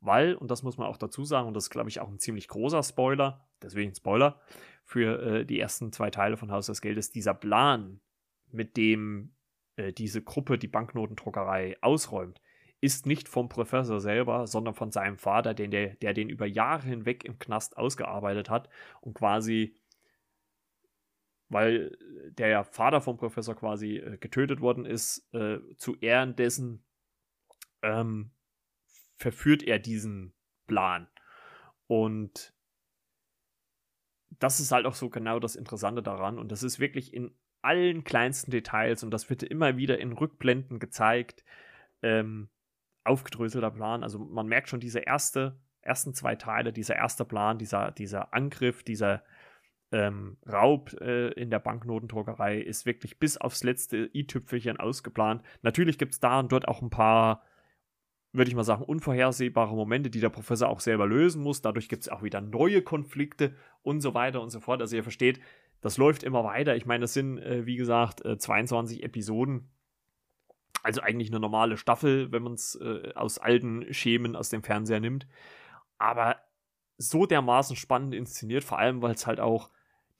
weil, 0.00 0.34
und 0.34 0.50
das 0.50 0.62
muss 0.62 0.78
man 0.78 0.86
auch 0.86 0.96
dazu 0.96 1.24
sagen, 1.24 1.48
und 1.48 1.54
das 1.54 1.64
ist, 1.64 1.70
glaube 1.70 1.88
ich, 1.88 2.00
auch 2.00 2.08
ein 2.08 2.18
ziemlich 2.18 2.48
großer 2.48 2.82
Spoiler, 2.82 3.48
deswegen 3.62 3.94
Spoiler, 3.94 4.40
für 4.84 5.22
äh, 5.22 5.44
die 5.44 5.60
ersten 5.60 5.92
zwei 5.92 6.10
Teile 6.10 6.36
von 6.36 6.52
Haus 6.52 6.66
des 6.66 6.80
Geldes, 6.80 7.10
dieser 7.10 7.34
Plan, 7.34 8.00
mit 8.50 8.76
dem 8.76 9.34
äh, 9.76 9.92
diese 9.92 10.22
Gruppe 10.22 10.58
die 10.58 10.68
Banknotendruckerei 10.68 11.76
ausräumt, 11.80 12.40
ist 12.80 13.06
nicht 13.06 13.28
vom 13.28 13.48
Professor 13.48 14.00
selber, 14.00 14.46
sondern 14.46 14.74
von 14.74 14.92
seinem 14.92 15.18
Vater, 15.18 15.54
den 15.54 15.70
der, 15.70 15.96
der 15.96 16.14
den 16.14 16.28
über 16.28 16.46
Jahre 16.46 16.86
hinweg 16.86 17.24
im 17.24 17.38
Knast 17.38 17.76
ausgearbeitet 17.76 18.50
hat 18.50 18.68
und 19.00 19.14
quasi 19.14 19.74
weil 21.48 21.96
der 22.30 22.64
Vater 22.64 23.00
vom 23.00 23.16
Professor 23.16 23.54
quasi 23.54 23.96
äh, 23.96 24.18
getötet 24.18 24.60
worden 24.60 24.84
ist, 24.84 25.32
äh, 25.32 25.58
zu 25.76 25.96
Ehren 25.96 26.36
dessen 26.36 26.84
ähm, 27.82 28.32
verführt 29.16 29.62
er 29.62 29.78
diesen 29.78 30.34
Plan. 30.66 31.08
Und 31.86 32.54
das 34.38 34.60
ist 34.60 34.72
halt 34.72 34.86
auch 34.86 34.94
so 34.94 35.08
genau 35.08 35.38
das 35.38 35.56
Interessante 35.56 36.02
daran. 36.02 36.38
Und 36.38 36.52
das 36.52 36.62
ist 36.62 36.80
wirklich 36.80 37.14
in 37.14 37.34
allen 37.62 38.04
kleinsten 38.04 38.50
Details 38.50 39.02
und 39.02 39.10
das 39.10 39.30
wird 39.30 39.42
immer 39.42 39.76
wieder 39.76 39.98
in 39.98 40.12
Rückblenden 40.12 40.78
gezeigt. 40.78 41.44
Ähm, 42.02 42.48
aufgedröselter 43.04 43.70
Plan. 43.70 44.02
Also 44.02 44.18
man 44.18 44.46
merkt 44.46 44.68
schon 44.68 44.80
diese 44.80 45.00
erste, 45.00 45.58
ersten 45.80 46.12
zwei 46.12 46.34
Teile, 46.34 46.72
dieser 46.72 46.96
erste 46.96 47.24
Plan, 47.24 47.58
dieser, 47.58 47.92
dieser 47.92 48.34
Angriff, 48.34 48.82
dieser 48.82 49.24
ähm, 49.92 50.36
Raub 50.46 50.92
äh, 51.00 51.28
in 51.32 51.50
der 51.50 51.60
Banknotendruckerei 51.60 52.58
ist 52.58 52.86
wirklich 52.86 53.18
bis 53.18 53.36
aufs 53.36 53.62
letzte 53.62 54.10
i-Tüpfelchen 54.12 54.78
ausgeplant. 54.78 55.42
Natürlich 55.62 55.98
gibt 55.98 56.12
es 56.12 56.20
da 56.20 56.40
und 56.40 56.50
dort 56.52 56.68
auch 56.68 56.82
ein 56.82 56.90
paar 56.90 57.42
würde 58.36 58.50
ich 58.50 58.54
mal 58.54 58.64
sagen, 58.64 58.84
unvorhersehbare 58.84 59.74
Momente, 59.74 60.10
die 60.10 60.20
der 60.20 60.28
Professor 60.28 60.68
auch 60.68 60.80
selber 60.80 61.06
lösen 61.06 61.42
muss. 61.42 61.62
Dadurch 61.62 61.88
gibt 61.88 62.02
es 62.02 62.08
auch 62.08 62.22
wieder 62.22 62.40
neue 62.40 62.82
Konflikte 62.82 63.54
und 63.82 64.00
so 64.00 64.14
weiter 64.14 64.42
und 64.42 64.50
so 64.50 64.60
fort. 64.60 64.80
Also 64.80 64.96
ihr 64.96 65.02
versteht, 65.02 65.40
das 65.80 65.96
läuft 65.96 66.22
immer 66.22 66.44
weiter. 66.44 66.76
Ich 66.76 66.86
meine, 66.86 67.02
das 67.02 67.14
sind, 67.14 67.38
äh, 67.38 67.66
wie 67.66 67.76
gesagt, 67.76 68.24
äh, 68.24 68.36
22 68.38 69.02
Episoden. 69.02 69.70
Also 70.82 71.00
eigentlich 71.00 71.30
eine 71.30 71.40
normale 71.40 71.76
Staffel, 71.76 72.30
wenn 72.30 72.42
man 72.42 72.54
es 72.54 72.76
äh, 72.76 73.12
aus 73.14 73.38
alten 73.38 73.92
Schemen 73.92 74.36
aus 74.36 74.50
dem 74.50 74.62
Fernseher 74.62 75.00
nimmt. 75.00 75.26
Aber 75.98 76.36
so 76.98 77.26
dermaßen 77.26 77.76
spannend 77.76 78.14
inszeniert, 78.14 78.64
vor 78.64 78.78
allem, 78.78 79.02
weil 79.02 79.14
es 79.14 79.26
halt 79.26 79.40
auch 79.40 79.70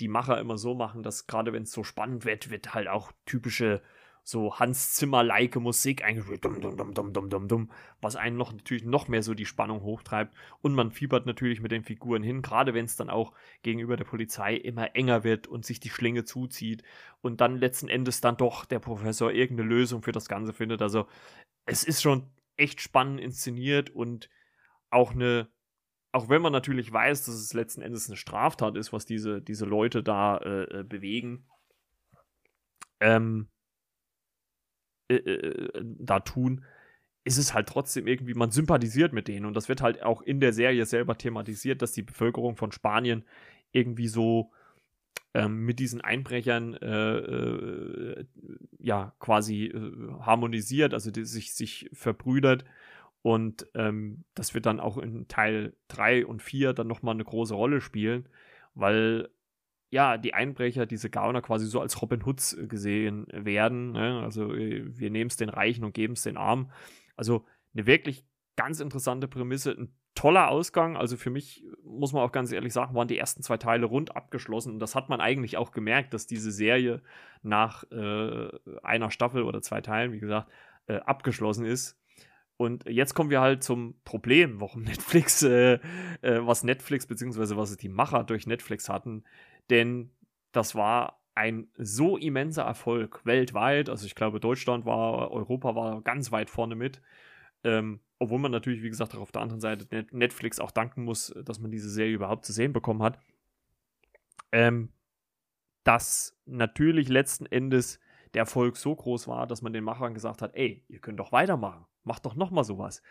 die 0.01 0.09
Macher 0.09 0.39
immer 0.41 0.59
so 0.59 0.75
machen, 0.75 1.03
dass 1.03 1.27
gerade 1.27 1.53
wenn 1.53 1.65
es 1.65 1.73
so 1.73 1.85
spannend 1.85 2.25
wird, 2.25 2.51
wird 2.51 2.75
halt 2.75 2.89
auch 2.89 3.13
typische 3.25 3.83
so 4.29 4.59
Hans 4.59 4.95
Zimmer-like 4.95 5.55
Musik 5.55 6.03
eingespielt, 6.03 6.45
dum, 6.45 6.61
dum, 6.61 6.77
dum, 6.77 6.95
dum, 6.95 7.13
dum, 7.13 7.31
dum, 7.31 7.47
dum, 7.47 7.71
was 8.01 8.17
einen 8.17 8.37
noch 8.37 8.53
natürlich 8.53 8.85
noch 8.85 9.07
mehr 9.07 9.23
so 9.23 9.35
die 9.35 9.47
Spannung 9.47 9.83
hochtreibt. 9.83 10.35
Und 10.63 10.75
man 10.75 10.91
fiebert 10.91 11.27
natürlich 11.27 11.61
mit 11.61 11.71
den 11.71 11.85
Figuren 11.85 12.25
hin, 12.25 12.43
gerade 12.43 12.75
wenn 12.75 12.87
es 12.87 12.97
dann 12.97 13.09
auch 13.09 13.35
gegenüber 13.63 13.97
der 13.97 14.05
Polizei 14.05 14.57
immer 14.57 14.97
enger 14.97 15.23
wird 15.23 15.47
und 15.47 15.65
sich 15.65 15.79
die 15.79 15.91
Schlinge 15.91 16.25
zuzieht 16.25 16.83
und 17.21 17.41
dann 17.41 17.57
letzten 17.57 17.89
Endes 17.89 18.21
dann 18.21 18.37
doch 18.37 18.65
der 18.65 18.81
Professor 18.81 19.31
irgendeine 19.31 19.69
Lösung 19.69 20.03
für 20.03 20.13
das 20.13 20.29
Ganze 20.29 20.53
findet. 20.53 20.83
Also 20.83 21.07
es 21.65 21.85
ist 21.85 22.03
schon 22.03 22.29
echt 22.57 22.81
spannend 22.81 23.21
inszeniert 23.21 23.91
und 23.91 24.29
auch 24.91 25.13
eine 25.13 25.49
auch 26.17 26.31
wenn 26.31 26.41
man 26.41 26.53
natürlich 26.53 26.91
weiß, 26.91 27.27
dass 27.27 27.35
es 27.35 27.53
letzten 27.53 27.83
Endes 27.83 28.09
eine 28.09 28.17
Straftat 28.17 28.75
ist, 28.75 28.91
was 28.91 29.05
diese, 29.05 29.43
diese 29.43 29.67
Leute 29.67 30.03
da 30.03 30.39
äh, 30.39 30.81
äh 30.81 30.83
bewegen, 30.83 31.45
ähm, 33.01 33.49
äh, 35.09 35.17
äh, 35.17 35.85
da 35.99 36.21
tun, 36.21 36.65
ist 37.25 37.37
es 37.37 37.53
halt 37.53 37.69
trotzdem 37.69 38.07
irgendwie, 38.07 38.33
man 38.33 38.51
sympathisiert 38.51 39.13
mit 39.13 39.29
denen. 39.29 39.45
Und 39.45 39.55
das 39.55 39.69
wird 39.69 39.83
halt 39.83 40.03
auch 40.03 40.23
in 40.23 40.41
der 40.41 40.55
Serie 40.55 40.87
selber 40.87 41.19
thematisiert, 41.19 41.83
dass 41.83 41.93
die 41.93 42.03
Bevölkerung 42.03 42.57
von 42.57 42.73
Spanien 42.73 43.27
irgendwie 43.73 44.09
so 44.09 44.53
ähm, 45.35 45.67
mit 45.67 45.79
diesen 45.81 46.01
Einbrechern 46.01 46.73
äh, 46.77 47.19
äh, 47.19 48.25
ja 48.79 49.15
quasi 49.19 49.71
harmonisiert, 50.21 50.95
also 50.95 51.11
sich, 51.13 51.53
sich 51.53 51.91
verbrüdert 51.93 52.65
und 53.27 53.67
ähm, 53.75 54.23
das 54.35 54.55
wird 54.55 54.67
dann 54.67 54.79
auch 54.79 54.99
in 54.99 55.27
Teil 55.27 55.75
3 55.89 56.27
und 56.27 56.43
4 56.43 56.75
dann 56.75 56.87
nochmal 56.87 57.15
eine 57.15 57.25
große 57.25 57.55
Rolle 57.55 57.81
spielen, 57.81 58.29
weil 58.77 59.31
ja, 59.91 60.17
die 60.17 60.33
Einbrecher, 60.33 60.87
diese 60.87 61.11
Gauner 61.11 61.43
quasi 61.43 61.67
so 61.67 61.81
als 61.81 62.01
Robin 62.01 62.25
Hoods 62.25 62.53
äh, 62.53 62.69
gesehen 62.69 63.27
werden. 63.33 63.91
Ne? 63.91 64.21
Also 64.23 64.55
äh, 64.55 64.85
wir 64.97 65.11
nehmen 65.11 65.29
es 65.29 65.37
den 65.37 65.49
Reichen 65.49 65.83
und 65.83 65.93
geben 65.93 66.12
es 66.12 66.23
den 66.23 66.37
Armen. 66.37 66.71
Also 67.17 67.45
eine 67.75 67.89
wirklich 67.89 68.25
ganz 68.55 68.79
interessante 68.79 69.27
Prämisse, 69.27 69.73
ein 69.73 69.93
toller 70.15 70.49
Ausgang. 70.49 70.97
Also 70.97 71.17
für 71.17 71.31
mich, 71.31 71.65
muss 71.83 72.12
man 72.12 72.23
auch 72.23 72.31
ganz 72.31 72.53
ehrlich 72.53 72.73
sagen, 72.73 72.95
waren 72.95 73.09
die 73.09 73.19
ersten 73.19 73.43
zwei 73.43 73.57
Teile 73.57 73.87
rund 73.87 74.15
abgeschlossen. 74.15 74.75
Und 74.75 74.79
das 74.79 74.95
hat 74.95 75.09
man 75.09 75.21
eigentlich 75.21 75.57
auch 75.57 75.73
gemerkt, 75.73 76.15
dass 76.15 76.29
diese 76.29 76.53
Serie 76.53 77.03
nach 77.43 77.83
äh, 77.91 78.51
einer 78.85 79.11
Staffel 79.11 79.43
oder 79.43 79.62
zwei 79.62 79.81
Teilen, 79.81 80.12
wie 80.12 80.21
gesagt, 80.21 80.49
äh, 80.87 80.99
abgeschlossen 80.99 81.67
ist. 81.67 81.99
Und 82.57 82.88
jetzt 82.88 83.14
kommen 83.14 83.31
wir 83.31 83.40
halt 83.40 83.62
zum 83.62 84.01
Problem, 84.05 84.61
warum 84.61 84.83
Netflix, 84.85 85.42
äh, 85.42 85.75
äh, 86.23 86.47
was 86.47 86.64
Netflix, 86.64 87.07
beziehungsweise 87.07 87.57
was 87.57 87.77
die 87.77 87.88
Macher 87.88 88.25
durch 88.25 88.47
Netflix 88.47 88.88
hatten. 88.88 89.25
Denn 89.71 90.11
das 90.53 90.75
war 90.75 91.21
ein 91.35 91.69
so 91.77 92.16
immenser 92.16 92.62
Erfolg 92.62 93.21
weltweit. 93.27 93.90
Also 93.90 94.07
ich 94.07 94.14
glaube, 94.14 94.40
Deutschland 94.40 94.87
war, 94.87 95.31
Europa 95.31 95.75
war 95.75 96.01
ganz 96.01 96.33
weit 96.33 96.49
vorne 96.49 96.77
mit. 96.77 97.03
Ähm, 97.62 98.01
obwohl 98.19 98.38
man 98.38 98.53
natürlich, 98.53 98.83
wie 98.83 98.88
gesagt, 98.88 99.14
auch 99.14 99.21
auf 99.21 99.33
der 99.33 99.42
anderen 99.42 99.61
Seite 99.61 100.07
Netflix 100.12 100.59
auch 100.59 100.71
danken 100.71 101.05
muss, 101.05 101.35
dass 101.45 101.61
man 101.61 101.71
diese 101.71 101.90
Serie 101.90 102.14
überhaupt 102.14 102.47
zu 102.47 102.55
sehen 102.55 102.73
bekommen 102.73 103.03
hat. 103.03 103.19
Ähm, 104.53 104.90
dass 105.85 106.40
natürlich 106.47 107.09
letzten 107.09 107.45
Endes 107.45 108.01
der 108.33 108.40
Erfolg 108.40 108.79
so 108.79 108.97
groß 108.97 109.29
war, 109.29 109.47
dass 109.47 109.61
man 109.61 109.75
den 109.75 109.85
Machern 109.85 110.14
gesagt 110.14 110.40
hat, 110.40 110.55
ey, 110.55 110.83
ihr 110.88 111.01
könnt 111.01 111.21
doch 111.21 111.33
weitermachen 111.33 111.85
mach 112.07 112.21
doch 112.21 112.35
nochmal 112.35 112.64
sowas. 112.64 113.03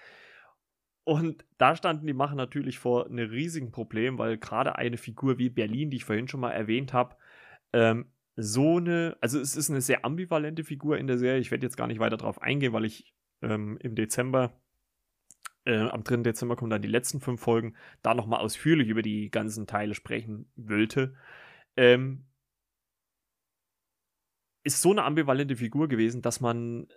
Und 1.04 1.46
da 1.60 1.76
standen 1.76 2.08
die 2.08 2.14
Macher 2.14 2.36
natürlich 2.36 2.80
vor 2.80 3.06
einem 3.06 3.30
riesigen 3.30 3.72
Problem, 3.72 4.18
weil 4.18 4.38
gerade 4.40 4.76
eine 4.76 4.98
Figur 4.98 5.38
wie 5.38 5.50
Berlin, 5.50 5.92
die 5.92 5.98
ich 5.98 6.06
vorhin 6.06 6.28
schon 6.28 6.40
mal 6.40 6.52
erwähnt 6.52 6.94
habe, 6.94 7.16
ähm, 7.74 8.08
so 8.36 8.78
eine, 8.78 9.16
also 9.22 9.40
es 9.40 9.56
ist 9.56 9.70
eine 9.70 9.82
sehr 9.82 10.04
ambivalente 10.04 10.64
Figur 10.64 10.98
in 10.98 11.08
der 11.08 11.20
Serie. 11.20 11.40
Ich 11.40 11.52
werde 11.52 11.66
jetzt 11.66 11.78
gar 11.78 11.88
nicht 11.88 12.00
weiter 12.00 12.18
darauf 12.18 12.42
eingehen, 12.42 12.74
weil 12.74 12.86
ich 12.86 13.14
ähm, 13.44 13.78
im 13.82 13.96
Dezember, 13.96 14.60
äh, 15.66 15.78
am 15.78 16.04
3. 16.04 16.18
Dezember 16.18 16.56
kommen 16.56 16.72
dann 16.72 16.82
die 16.82 16.88
letzten 16.88 17.22
fünf 17.22 17.40
Folgen, 17.40 17.76
da 18.02 18.16
nochmal 18.16 18.42
ausführlich 18.42 18.88
über 18.88 19.04
die 19.04 19.30
ganzen 19.30 19.68
Teile 19.68 19.94
sprechen 19.94 20.50
wollte. 20.56 21.16
Ähm, 21.78 22.26
ist 24.64 24.82
so 24.82 24.90
eine 24.90 25.04
ambivalente 25.04 25.56
Figur 25.56 25.88
gewesen, 25.88 26.24
dass 26.24 26.42
man 26.42 26.88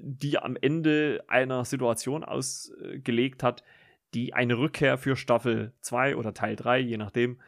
die 0.00 0.38
am 0.38 0.56
Ende 0.60 1.24
einer 1.28 1.64
Situation 1.64 2.24
ausgelegt 2.24 3.42
hat, 3.42 3.64
die 4.14 4.34
eine 4.34 4.58
Rückkehr 4.58 4.98
für 4.98 5.16
Staffel 5.16 5.72
2 5.80 6.16
oder 6.16 6.34
Teil 6.34 6.56
3, 6.56 6.78
je 6.80 6.96
nachdem, 6.96 7.38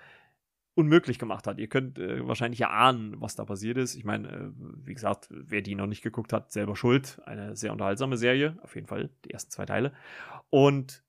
unmöglich 0.74 1.18
gemacht 1.18 1.46
hat. 1.46 1.58
Ihr 1.58 1.68
könnt 1.68 1.98
äh, 1.98 2.26
wahrscheinlich 2.26 2.60
ja 2.60 2.70
ahnen, 2.70 3.20
was 3.20 3.34
da 3.34 3.44
passiert 3.44 3.76
ist. 3.76 3.94
Ich 3.94 4.04
meine, 4.04 4.28
äh, 4.28 4.50
wie 4.84 4.94
gesagt, 4.94 5.28
wer 5.30 5.62
die 5.62 5.74
noch 5.74 5.86
nicht 5.86 6.02
geguckt 6.02 6.32
hat, 6.32 6.52
selber 6.52 6.76
schuld. 6.76 7.20
Eine 7.26 7.56
sehr 7.56 7.72
unterhaltsame 7.72 8.16
Serie, 8.16 8.58
auf 8.62 8.74
jeden 8.74 8.86
Fall 8.86 9.10
die 9.24 9.30
ersten 9.30 9.50
zwei 9.50 9.66
Teile. 9.66 9.92
Und 10.48 11.02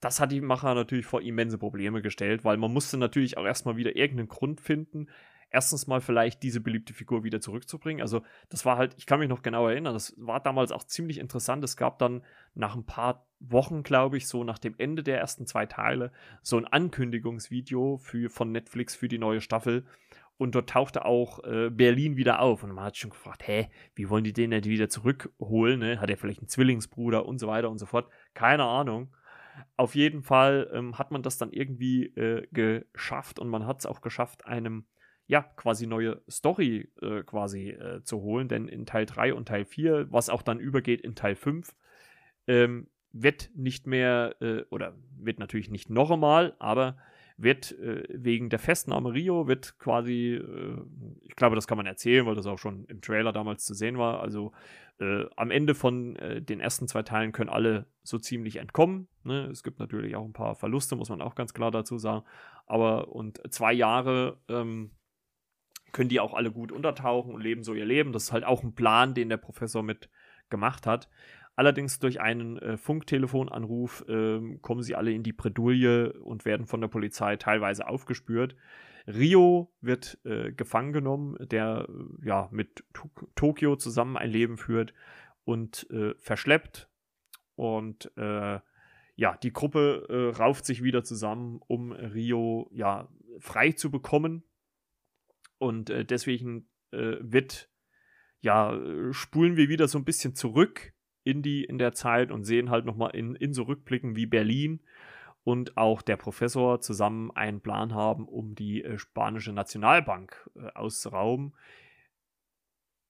das 0.00 0.20
hat 0.20 0.32
die 0.32 0.40
Macher 0.40 0.74
natürlich 0.74 1.06
vor 1.06 1.22
immense 1.22 1.56
Probleme 1.56 2.02
gestellt, 2.02 2.44
weil 2.44 2.56
man 2.56 2.72
musste 2.72 2.98
natürlich 2.98 3.38
auch 3.38 3.46
erstmal 3.46 3.76
wieder 3.76 3.96
irgendeinen 3.96 4.28
Grund 4.28 4.60
finden, 4.60 5.08
erstens 5.50 5.86
mal 5.86 6.00
vielleicht 6.00 6.42
diese 6.42 6.60
beliebte 6.60 6.92
Figur 6.92 7.24
wieder 7.24 7.40
zurückzubringen. 7.40 8.02
Also 8.02 8.22
das 8.48 8.64
war 8.64 8.76
halt, 8.76 8.94
ich 8.98 9.06
kann 9.06 9.20
mich 9.20 9.28
noch 9.28 9.42
genau 9.42 9.68
erinnern, 9.68 9.94
das 9.94 10.14
war 10.18 10.40
damals 10.40 10.72
auch 10.72 10.84
ziemlich 10.84 11.18
interessant. 11.18 11.64
Es 11.64 11.76
gab 11.76 11.98
dann 11.98 12.22
nach 12.54 12.74
ein 12.74 12.84
paar 12.84 13.26
Wochen, 13.38 13.82
glaube 13.82 14.16
ich, 14.16 14.28
so 14.28 14.44
nach 14.44 14.58
dem 14.58 14.74
Ende 14.78 15.02
der 15.02 15.18
ersten 15.18 15.46
zwei 15.46 15.66
Teile, 15.66 16.12
so 16.42 16.56
ein 16.56 16.66
Ankündigungsvideo 16.66 17.98
für, 17.98 18.30
von 18.30 18.52
Netflix 18.52 18.94
für 18.94 19.08
die 19.08 19.18
neue 19.18 19.40
Staffel. 19.40 19.86
Und 20.38 20.54
dort 20.54 20.68
tauchte 20.68 21.06
auch 21.06 21.42
äh, 21.44 21.70
Berlin 21.70 22.16
wieder 22.16 22.40
auf. 22.40 22.62
Und 22.62 22.72
man 22.72 22.84
hat 22.84 22.96
schon 22.98 23.10
gefragt, 23.10 23.46
hä, 23.46 23.70
wie 23.94 24.10
wollen 24.10 24.24
die 24.24 24.34
den 24.34 24.50
denn 24.50 24.64
wieder 24.64 24.90
zurückholen? 24.90 25.80
Ne? 25.80 25.98
Hat 25.98 26.10
er 26.10 26.18
vielleicht 26.18 26.40
einen 26.40 26.48
Zwillingsbruder 26.48 27.24
und 27.24 27.38
so 27.38 27.46
weiter 27.46 27.70
und 27.70 27.78
so 27.78 27.86
fort? 27.86 28.10
Keine 28.34 28.64
Ahnung. 28.64 29.14
Auf 29.78 29.94
jeden 29.94 30.22
Fall 30.22 30.70
ähm, 30.74 30.98
hat 30.98 31.10
man 31.10 31.22
das 31.22 31.38
dann 31.38 31.52
irgendwie 31.52 32.06
äh, 32.16 32.46
geschafft 32.52 33.38
und 33.38 33.48
man 33.48 33.66
hat 33.66 33.78
es 33.78 33.86
auch 33.86 34.02
geschafft, 34.02 34.44
einem 34.44 34.84
ja, 35.26 35.42
quasi 35.42 35.86
neue 35.86 36.22
Story 36.30 36.88
äh, 37.02 37.22
quasi 37.22 37.70
äh, 37.70 38.02
zu 38.02 38.20
holen, 38.20 38.48
denn 38.48 38.68
in 38.68 38.86
Teil 38.86 39.06
3 39.06 39.34
und 39.34 39.48
Teil 39.48 39.64
4, 39.64 40.12
was 40.12 40.28
auch 40.28 40.42
dann 40.42 40.60
übergeht 40.60 41.00
in 41.00 41.14
Teil 41.14 41.34
5, 41.34 41.74
ähm, 42.46 42.88
wird 43.12 43.50
nicht 43.54 43.86
mehr, 43.86 44.36
äh, 44.40 44.62
oder 44.70 44.94
wird 45.18 45.38
natürlich 45.38 45.70
nicht 45.70 45.90
noch 45.90 46.10
einmal, 46.10 46.54
aber 46.58 46.96
wird 47.38 47.72
äh, 47.78 48.04
wegen 48.08 48.50
der 48.50 48.58
Festnahme 48.58 49.12
Rio, 49.12 49.48
wird 49.48 49.78
quasi, 49.78 50.34
äh, 50.34 50.78
ich 51.22 51.34
glaube, 51.34 51.56
das 51.56 51.66
kann 51.66 51.76
man 51.76 51.86
erzählen, 51.86 52.24
weil 52.24 52.34
das 52.34 52.46
auch 52.46 52.58
schon 52.58 52.84
im 52.86 53.00
Trailer 53.00 53.32
damals 53.32 53.64
zu 53.64 53.74
sehen 53.74 53.98
war, 53.98 54.20
also 54.20 54.52
äh, 54.98 55.24
am 55.36 55.50
Ende 55.50 55.74
von 55.74 56.16
den 56.40 56.60
ersten 56.60 56.88
zwei 56.88 57.02
Teilen 57.02 57.32
können 57.32 57.50
alle 57.50 57.84
so 58.02 58.18
ziemlich 58.18 58.56
entkommen. 58.56 59.08
Ne? 59.24 59.46
Es 59.50 59.62
gibt 59.62 59.78
natürlich 59.78 60.16
auch 60.16 60.24
ein 60.24 60.32
paar 60.32 60.54
Verluste, 60.54 60.96
muss 60.96 61.10
man 61.10 61.20
auch 61.20 61.34
ganz 61.34 61.52
klar 61.52 61.70
dazu 61.70 61.98
sagen, 61.98 62.24
aber 62.64 63.08
und 63.08 63.40
zwei 63.52 63.74
Jahre 63.74 64.38
ähm, 64.48 64.92
können 65.96 66.10
die 66.10 66.20
auch 66.20 66.34
alle 66.34 66.52
gut 66.52 66.72
untertauchen 66.72 67.32
und 67.32 67.40
leben 67.40 67.64
so 67.64 67.72
ihr 67.72 67.86
Leben. 67.86 68.12
Das 68.12 68.24
ist 68.24 68.32
halt 68.32 68.44
auch 68.44 68.62
ein 68.62 68.74
Plan, 68.74 69.14
den 69.14 69.30
der 69.30 69.38
Professor 69.38 69.82
mit 69.82 70.10
gemacht 70.50 70.86
hat. 70.86 71.08
Allerdings 71.54 71.98
durch 71.98 72.20
einen 72.20 72.58
äh, 72.58 72.76
Funktelefonanruf 72.76 74.04
äh, 74.06 74.58
kommen 74.60 74.82
sie 74.82 74.94
alle 74.94 75.12
in 75.12 75.22
die 75.22 75.32
Bredouille 75.32 76.12
und 76.12 76.44
werden 76.44 76.66
von 76.66 76.82
der 76.82 76.88
Polizei 76.88 77.36
teilweise 77.36 77.88
aufgespürt. 77.88 78.56
Rio 79.06 79.72
wird 79.80 80.18
äh, 80.24 80.52
gefangen 80.52 80.92
genommen, 80.92 81.38
der 81.40 81.88
äh, 81.88 82.26
ja 82.26 82.50
mit 82.52 82.84
Tok 82.92 83.28
Tokio 83.34 83.76
zusammen 83.76 84.18
ein 84.18 84.30
Leben 84.30 84.58
führt 84.58 84.92
und 85.44 85.88
äh, 85.90 86.12
verschleppt. 86.18 86.90
Und 87.54 88.12
äh, 88.18 88.60
ja, 89.14 89.36
die 89.42 89.52
Gruppe 89.54 90.34
rauft 90.38 90.66
sich 90.66 90.82
wieder 90.82 91.02
zusammen, 91.02 91.62
um 91.68 91.90
Rio 91.90 92.68
ja 92.70 93.08
frei 93.40 93.72
zu 93.72 93.90
bekommen 93.90 94.42
und 95.58 95.90
äh, 95.90 96.04
deswegen 96.04 96.68
äh, 96.92 97.16
wird, 97.20 97.70
ja, 98.40 98.78
spulen 99.12 99.56
wir 99.56 99.68
wieder 99.68 99.88
so 99.88 99.98
ein 99.98 100.04
bisschen 100.04 100.34
zurück 100.34 100.92
in 101.24 101.42
die, 101.42 101.64
in 101.64 101.78
der 101.78 101.92
Zeit 101.92 102.30
und 102.30 102.44
sehen 102.44 102.70
halt 102.70 102.84
nochmal 102.84 103.14
in, 103.14 103.34
in 103.34 103.52
so 103.52 103.64
Rückblicken 103.64 104.14
wie 104.14 104.26
Berlin 104.26 104.80
und 105.46 105.76
auch 105.76 106.02
der 106.02 106.16
Professor 106.16 106.80
zusammen 106.80 107.30
einen 107.30 107.60
Plan 107.60 107.94
haben, 107.94 108.26
um 108.26 108.54
die 108.54 108.82
äh, 108.82 108.98
spanische 108.98 109.52
Nationalbank 109.52 110.50
äh, 110.56 110.68
auszurauben. 110.74 111.54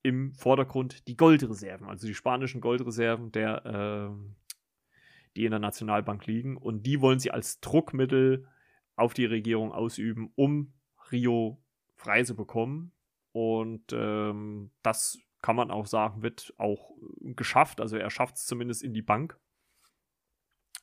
Im 0.03 0.35
Vordergrund 0.35 1.09
die 1.09 1.17
Goldreserven, 1.17 1.89
also 1.89 2.07
die 2.07 2.15
spanischen 2.15 2.61
Goldreserven 2.61 3.33
der, 3.33 3.65
äh, 3.65 4.55
die 5.35 5.47
in 5.47 5.51
der 5.51 5.61
Nationalbank 5.61 6.27
liegen. 6.27 6.57
Und 6.57 6.85
die 6.85 7.01
wollen 7.01 7.19
sie 7.19 7.31
als 7.31 7.61
Druckmittel 7.61 8.47
auf 8.97 9.15
die 9.15 9.25
Regierung 9.25 9.73
ausüben, 9.73 10.31
um 10.37 10.75
Rio 11.11 11.63
frei 11.97 12.23
zu 12.23 12.37
bekommen. 12.37 12.93
Und 13.33 13.93
ähm, 13.93 14.71
das 14.83 15.19
kann 15.43 15.57
man 15.57 15.71
auch 15.71 15.87
sagen, 15.87 16.23
wird 16.23 16.55
auch 16.57 16.93
geschafft. 17.21 17.81
Also 17.81 17.97
er 17.97 18.11
schafft 18.11 18.37
es 18.37 18.47
zumindest 18.47 18.83
in 18.83 18.95
die 18.95 19.03
Bank. 19.03 19.39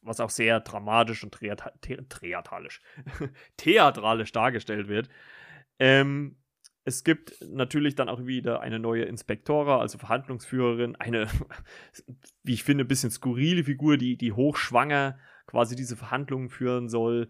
Was 0.01 0.19
auch 0.19 0.29
sehr 0.29 0.59
dramatisch 0.59 1.23
und 1.23 1.37
theatralisch, 1.81 2.81
theatralisch 3.57 4.31
dargestellt 4.31 4.87
wird. 4.87 5.09
Ähm, 5.79 6.37
es 6.85 7.03
gibt 7.03 7.41
natürlich 7.41 7.95
dann 7.95 8.09
auch 8.09 8.25
wieder 8.25 8.59
eine 8.59 8.79
neue 8.79 9.03
Inspektora, 9.03 9.79
also 9.79 9.97
Verhandlungsführerin, 9.97 10.95
eine, 10.97 11.27
wie 12.43 12.53
ich 12.53 12.63
finde, 12.63 12.83
ein 12.83 12.89
bisschen 12.89 13.11
skurrile 13.11 13.63
Figur, 13.63 13.97
die, 13.97 14.17
die 14.17 14.33
hochschwanger 14.33 15.17
quasi 15.47 15.75
diese 15.75 15.95
Verhandlungen 15.95 16.49
führen 16.49 16.89
soll. 16.89 17.29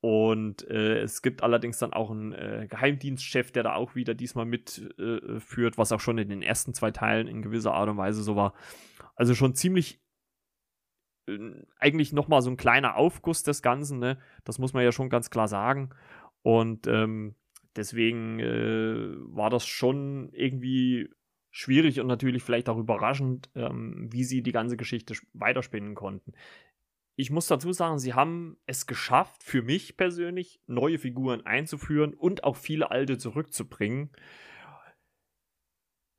Und 0.00 0.68
äh, 0.68 1.00
es 1.00 1.22
gibt 1.22 1.42
allerdings 1.42 1.78
dann 1.78 1.92
auch 1.92 2.10
einen 2.10 2.32
äh, 2.32 2.66
Geheimdienstchef, 2.68 3.50
der 3.50 3.64
da 3.64 3.74
auch 3.74 3.96
wieder 3.96 4.14
diesmal 4.14 4.44
mitführt, 4.44 5.74
äh, 5.74 5.78
was 5.78 5.90
auch 5.90 6.00
schon 6.00 6.18
in 6.18 6.28
den 6.28 6.42
ersten 6.42 6.72
zwei 6.72 6.92
Teilen 6.92 7.26
in 7.26 7.42
gewisser 7.42 7.74
Art 7.74 7.88
und 7.88 7.96
Weise 7.96 8.22
so 8.22 8.36
war. 8.36 8.54
Also 9.16 9.34
schon 9.34 9.56
ziemlich 9.56 10.00
äh, 11.28 11.50
eigentlich 11.78 12.12
nochmal 12.12 12.42
so 12.42 12.50
ein 12.50 12.56
kleiner 12.56 12.96
Aufguss 12.96 13.42
des 13.42 13.60
Ganzen, 13.60 13.98
ne? 13.98 14.18
Das 14.44 14.60
muss 14.60 14.72
man 14.72 14.84
ja 14.84 14.92
schon 14.92 15.10
ganz 15.10 15.30
klar 15.30 15.48
sagen. 15.48 15.90
Und 16.42 16.86
ähm, 16.86 17.34
deswegen 17.74 18.38
äh, 18.38 19.16
war 19.34 19.50
das 19.50 19.66
schon 19.66 20.30
irgendwie 20.32 21.08
schwierig 21.50 21.98
und 21.98 22.06
natürlich 22.06 22.44
vielleicht 22.44 22.68
auch 22.68 22.78
überraschend, 22.78 23.50
ähm, 23.56 24.08
wie 24.12 24.22
sie 24.22 24.42
die 24.42 24.52
ganze 24.52 24.76
Geschichte 24.76 25.14
weiterspinnen 25.32 25.96
konnten. 25.96 26.34
Ich 27.20 27.30
muss 27.30 27.48
dazu 27.48 27.72
sagen, 27.72 27.98
sie 27.98 28.14
haben 28.14 28.60
es 28.66 28.86
geschafft, 28.86 29.42
für 29.42 29.60
mich 29.60 29.96
persönlich 29.96 30.60
neue 30.68 31.00
Figuren 31.00 31.44
einzuführen 31.44 32.14
und 32.14 32.44
auch 32.44 32.54
viele 32.54 32.92
alte 32.92 33.18
zurückzubringen. 33.18 34.12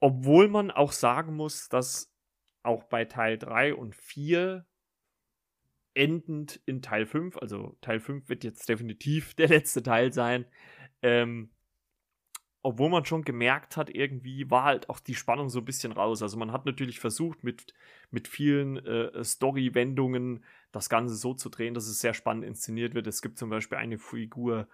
Obwohl 0.02 0.50
man 0.50 0.72
auch 0.72 0.92
sagen 0.92 1.38
muss, 1.38 1.70
dass 1.70 2.14
auch 2.64 2.84
bei 2.84 3.06
Teil 3.06 3.38
3 3.38 3.76
und 3.76 3.96
4 3.96 4.68
endend 5.94 6.62
in 6.66 6.82
Teil 6.82 7.06
5, 7.06 7.38
also 7.38 7.78
Teil 7.80 8.02
5 8.02 8.28
wird 8.28 8.44
jetzt 8.44 8.68
definitiv 8.68 9.34
der 9.36 9.48
letzte 9.48 9.82
Teil 9.82 10.12
sein, 10.12 10.48
ähm, 11.02 11.50
obwohl 12.62 12.90
man 12.90 13.06
schon 13.06 13.24
gemerkt 13.24 13.78
hat, 13.78 13.90
irgendwie 13.90 14.50
war 14.52 14.66
halt 14.66 14.90
auch 14.90 15.00
die 15.00 15.16
Spannung 15.16 15.50
so 15.50 15.60
ein 15.60 15.66
bisschen 15.66 15.92
raus. 15.92 16.22
Also 16.22 16.38
man 16.38 16.52
hat 16.52 16.66
natürlich 16.66 17.00
versucht, 17.00 17.44
mit, 17.44 17.74
mit 18.12 18.28
vielen 18.28 18.78
äh, 18.86 19.24
Story-Wendungen 19.24 20.44
das 20.72 20.90
Ganze 20.90 21.16
so 21.16 21.34
zu 21.34 21.50
drehen, 21.50 21.74
dass 21.74 21.88
es 21.88 22.02
sehr 22.02 22.14
spannend 22.14 22.44
inszeniert 22.44 22.94
wird. 22.94 23.08
Es 23.08 23.22
gibt 23.22 23.38
zum 23.38 23.50
Beispiel 23.50 23.78
eine 23.78 23.98
Figur 23.98 24.68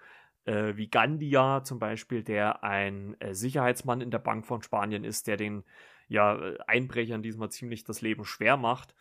äh, 0.46 0.76
wie 0.76 0.88
Gandia 0.88 1.64
zum 1.64 1.78
Beispiel, 1.78 2.24
der 2.24 2.64
ein 2.64 3.20
äh, 3.20 3.36
Sicherheitsmann 3.36 4.02
in 4.02 4.12
der 4.12 4.20
Bank 4.20 4.46
von 4.46 4.64
Spanien 4.64 5.04
ist, 5.04 5.28
der 5.28 5.38
den 5.38 5.64
ja, 6.08 6.38
Einbrechern 6.68 7.22
diesmal 7.22 7.52
ziemlich 7.52 7.84
das 7.84 8.02
Leben 8.02 8.26
schwer 8.26 8.58
macht. 8.58 8.96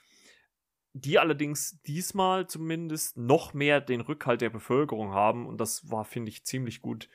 Die 0.93 1.19
allerdings 1.19 1.83
diesmal 1.83 2.47
zumindest 2.47 3.17
noch 3.17 3.53
mehr 3.53 3.81
den 3.81 4.01
Rückhalt 4.01 4.43
der 4.43 4.51
Bevölkerung 4.51 5.13
haben 5.13 5.47
und 5.47 5.59
das 5.59 5.91
war, 5.91 6.05
finde 6.05 6.31
ich, 6.31 6.45
ziemlich 6.45 6.83
gut 6.83 7.09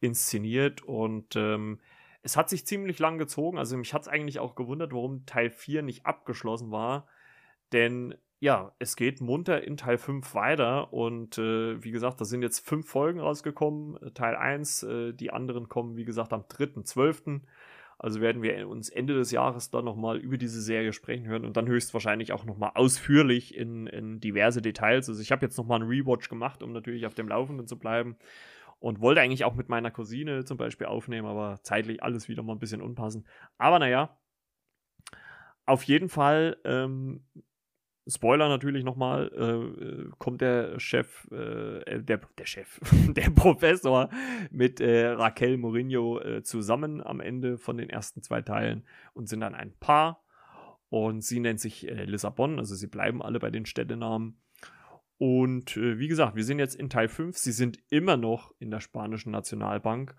inszeniert 0.00 0.82
und 0.82 1.36
ähm, 1.36 1.78
es 2.22 2.36
hat 2.36 2.50
sich 2.50 2.66
ziemlich 2.66 2.98
lang 2.98 3.18
gezogen. 3.18 3.58
Also 3.58 3.76
mich 3.76 3.94
hat 3.94 4.02
es 4.02 4.08
eigentlich 4.08 4.38
auch 4.38 4.54
gewundert, 4.54 4.92
warum 4.92 5.24
Teil 5.26 5.50
4 5.50 5.82
nicht 5.82 6.04
abgeschlossen 6.04 6.70
war. 6.70 7.06
Denn 7.72 8.14
ja, 8.40 8.72
es 8.78 8.96
geht 8.96 9.20
munter 9.20 9.62
in 9.62 9.76
Teil 9.76 9.98
5 9.98 10.34
weiter 10.34 10.92
und 10.92 11.38
äh, 11.38 11.82
wie 11.82 11.90
gesagt, 11.90 12.20
da 12.20 12.24
sind 12.24 12.42
jetzt 12.42 12.66
fünf 12.66 12.88
Folgen 12.88 13.20
rausgekommen. 13.20 13.98
Teil 14.14 14.34
1, 14.34 14.82
äh, 14.82 15.12
die 15.12 15.30
anderen 15.30 15.68
kommen, 15.68 15.96
wie 15.96 16.04
gesagt, 16.04 16.32
am 16.32 16.42
3.12. 16.42 17.42
Also 17.98 18.22
werden 18.22 18.42
wir 18.42 18.66
uns 18.66 18.88
Ende 18.88 19.12
des 19.12 19.30
Jahres 19.30 19.70
dann 19.70 19.84
nochmal 19.84 20.16
über 20.16 20.38
diese 20.38 20.62
Serie 20.62 20.94
sprechen 20.94 21.26
hören 21.26 21.44
und 21.44 21.58
dann 21.58 21.68
höchstwahrscheinlich 21.68 22.32
auch 22.32 22.46
nochmal 22.46 22.72
ausführlich 22.74 23.54
in, 23.54 23.86
in 23.86 24.20
diverse 24.20 24.62
Details. 24.62 25.10
Also 25.10 25.20
ich 25.20 25.32
habe 25.32 25.44
jetzt 25.44 25.58
nochmal 25.58 25.82
einen 25.82 25.90
Rewatch 25.90 26.30
gemacht, 26.30 26.62
um 26.62 26.72
natürlich 26.72 27.04
auf 27.04 27.12
dem 27.12 27.28
Laufenden 27.28 27.66
zu 27.66 27.78
bleiben 27.78 28.16
und 28.80 29.00
wollte 29.00 29.20
eigentlich 29.20 29.44
auch 29.44 29.54
mit 29.54 29.68
meiner 29.68 29.90
Cousine 29.90 30.44
zum 30.44 30.56
Beispiel 30.56 30.88
aufnehmen, 30.88 31.28
aber 31.28 31.60
zeitlich 31.62 32.02
alles 32.02 32.28
wieder 32.28 32.42
mal 32.42 32.54
ein 32.54 32.58
bisschen 32.58 32.82
unpassend. 32.82 33.26
Aber 33.58 33.78
naja, 33.78 34.18
auf 35.66 35.84
jeden 35.84 36.08
Fall, 36.08 36.56
ähm, 36.64 37.24
Spoiler 38.08 38.48
natürlich 38.48 38.82
nochmal, 38.82 39.30
äh, 39.36 39.84
äh, 39.84 40.10
kommt 40.18 40.40
der 40.40 40.80
Chef, 40.80 41.30
äh, 41.30 42.00
der, 42.00 42.20
der 42.38 42.46
Chef, 42.46 42.80
der 43.14 43.30
Professor 43.30 44.08
mit 44.50 44.80
äh, 44.80 45.08
Raquel 45.08 45.58
Mourinho 45.58 46.18
äh, 46.18 46.42
zusammen 46.42 47.06
am 47.06 47.20
Ende 47.20 47.58
von 47.58 47.76
den 47.76 47.90
ersten 47.90 48.22
zwei 48.22 48.40
Teilen 48.40 48.84
und 49.12 49.28
sind 49.28 49.40
dann 49.40 49.54
ein 49.54 49.74
Paar. 49.78 50.24
Und 50.88 51.22
sie 51.22 51.38
nennt 51.38 51.60
sich 51.60 51.86
äh, 51.86 52.04
Lissabon, 52.04 52.58
also 52.58 52.74
sie 52.74 52.88
bleiben 52.88 53.22
alle 53.22 53.38
bei 53.38 53.50
den 53.50 53.66
Städtenamen. 53.66 54.40
Und 55.20 55.76
äh, 55.76 55.98
wie 55.98 56.08
gesagt, 56.08 56.34
wir 56.34 56.44
sind 56.44 56.60
jetzt 56.60 56.74
in 56.74 56.88
Teil 56.88 57.06
5. 57.06 57.36
Sie 57.36 57.52
sind 57.52 57.78
immer 57.90 58.16
noch 58.16 58.54
in 58.58 58.70
der 58.70 58.80
spanischen 58.80 59.32
Nationalbank. 59.32 60.14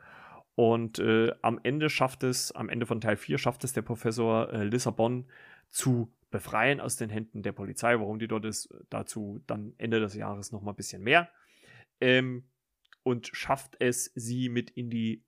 Und 0.53 0.99
äh, 0.99 1.31
am 1.41 1.59
Ende 1.63 1.89
schafft 1.89 2.21
es, 2.21 2.51
am 2.51 2.69
Ende 2.69 2.85
von 2.85 3.01
Teil 3.01 3.17
4 3.17 3.39
schafft 3.39 3.63
es 3.63 3.73
der 3.73 3.81
Professor 3.81 4.53
äh, 4.53 4.63
Lissabon 4.63 5.25
zu 5.71 6.13
befreien 6.29 6.79
aus 6.79 6.97
den 6.97 7.09
Händen 7.09 7.41
der 7.41 7.51
Polizei. 7.51 7.99
Warum 7.99 8.19
die 8.19 8.27
dort 8.27 8.45
ist, 8.45 8.71
dazu 8.91 9.41
dann 9.47 9.73
Ende 9.79 9.99
des 9.99 10.13
Jahres 10.13 10.51
nochmal 10.51 10.73
ein 10.73 10.77
bisschen 10.77 11.01
mehr. 11.01 11.31
Ähm, 11.99 12.43
und 13.01 13.31
schafft 13.33 13.77
es, 13.79 14.11
sie 14.13 14.49
mit 14.49 14.69
in 14.69 14.91
die 14.91 15.23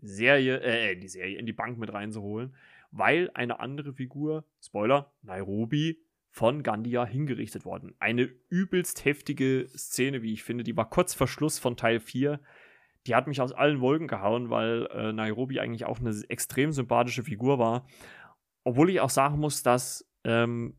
Serie, 0.00 0.60
äh, 0.60 0.92
in 0.92 1.00
die 1.00 1.08
Serie, 1.08 1.38
in 1.38 1.46
die 1.46 1.52
Bank 1.52 1.76
mit 1.76 1.92
reinzuholen, 1.92 2.54
weil 2.92 3.32
eine 3.34 3.58
andere 3.58 3.92
Figur, 3.94 4.44
Spoiler, 4.62 5.12
Nairobi, 5.22 6.00
von 6.38 6.62
Gandia 6.62 7.04
hingerichtet 7.04 7.64
worden. 7.64 7.96
Eine 7.98 8.30
übelst 8.48 9.04
heftige 9.04 9.66
Szene, 9.76 10.22
wie 10.22 10.32
ich 10.32 10.44
finde. 10.44 10.62
Die 10.62 10.76
war 10.76 10.88
kurz 10.88 11.12
vor 11.12 11.26
Schluss 11.26 11.58
von 11.58 11.76
Teil 11.76 11.98
4. 11.98 12.40
Die 13.08 13.16
hat 13.16 13.26
mich 13.26 13.40
aus 13.40 13.50
allen 13.50 13.80
Wolken 13.80 14.06
gehauen, 14.06 14.48
weil 14.48 14.86
äh, 14.92 15.12
Nairobi 15.12 15.58
eigentlich 15.58 15.84
auch 15.84 15.98
eine 15.98 16.14
extrem 16.28 16.70
sympathische 16.70 17.24
Figur 17.24 17.58
war. 17.58 17.88
Obwohl 18.62 18.88
ich 18.88 19.00
auch 19.00 19.10
sagen 19.10 19.40
muss, 19.40 19.64
dass 19.64 20.08
ähm, 20.22 20.78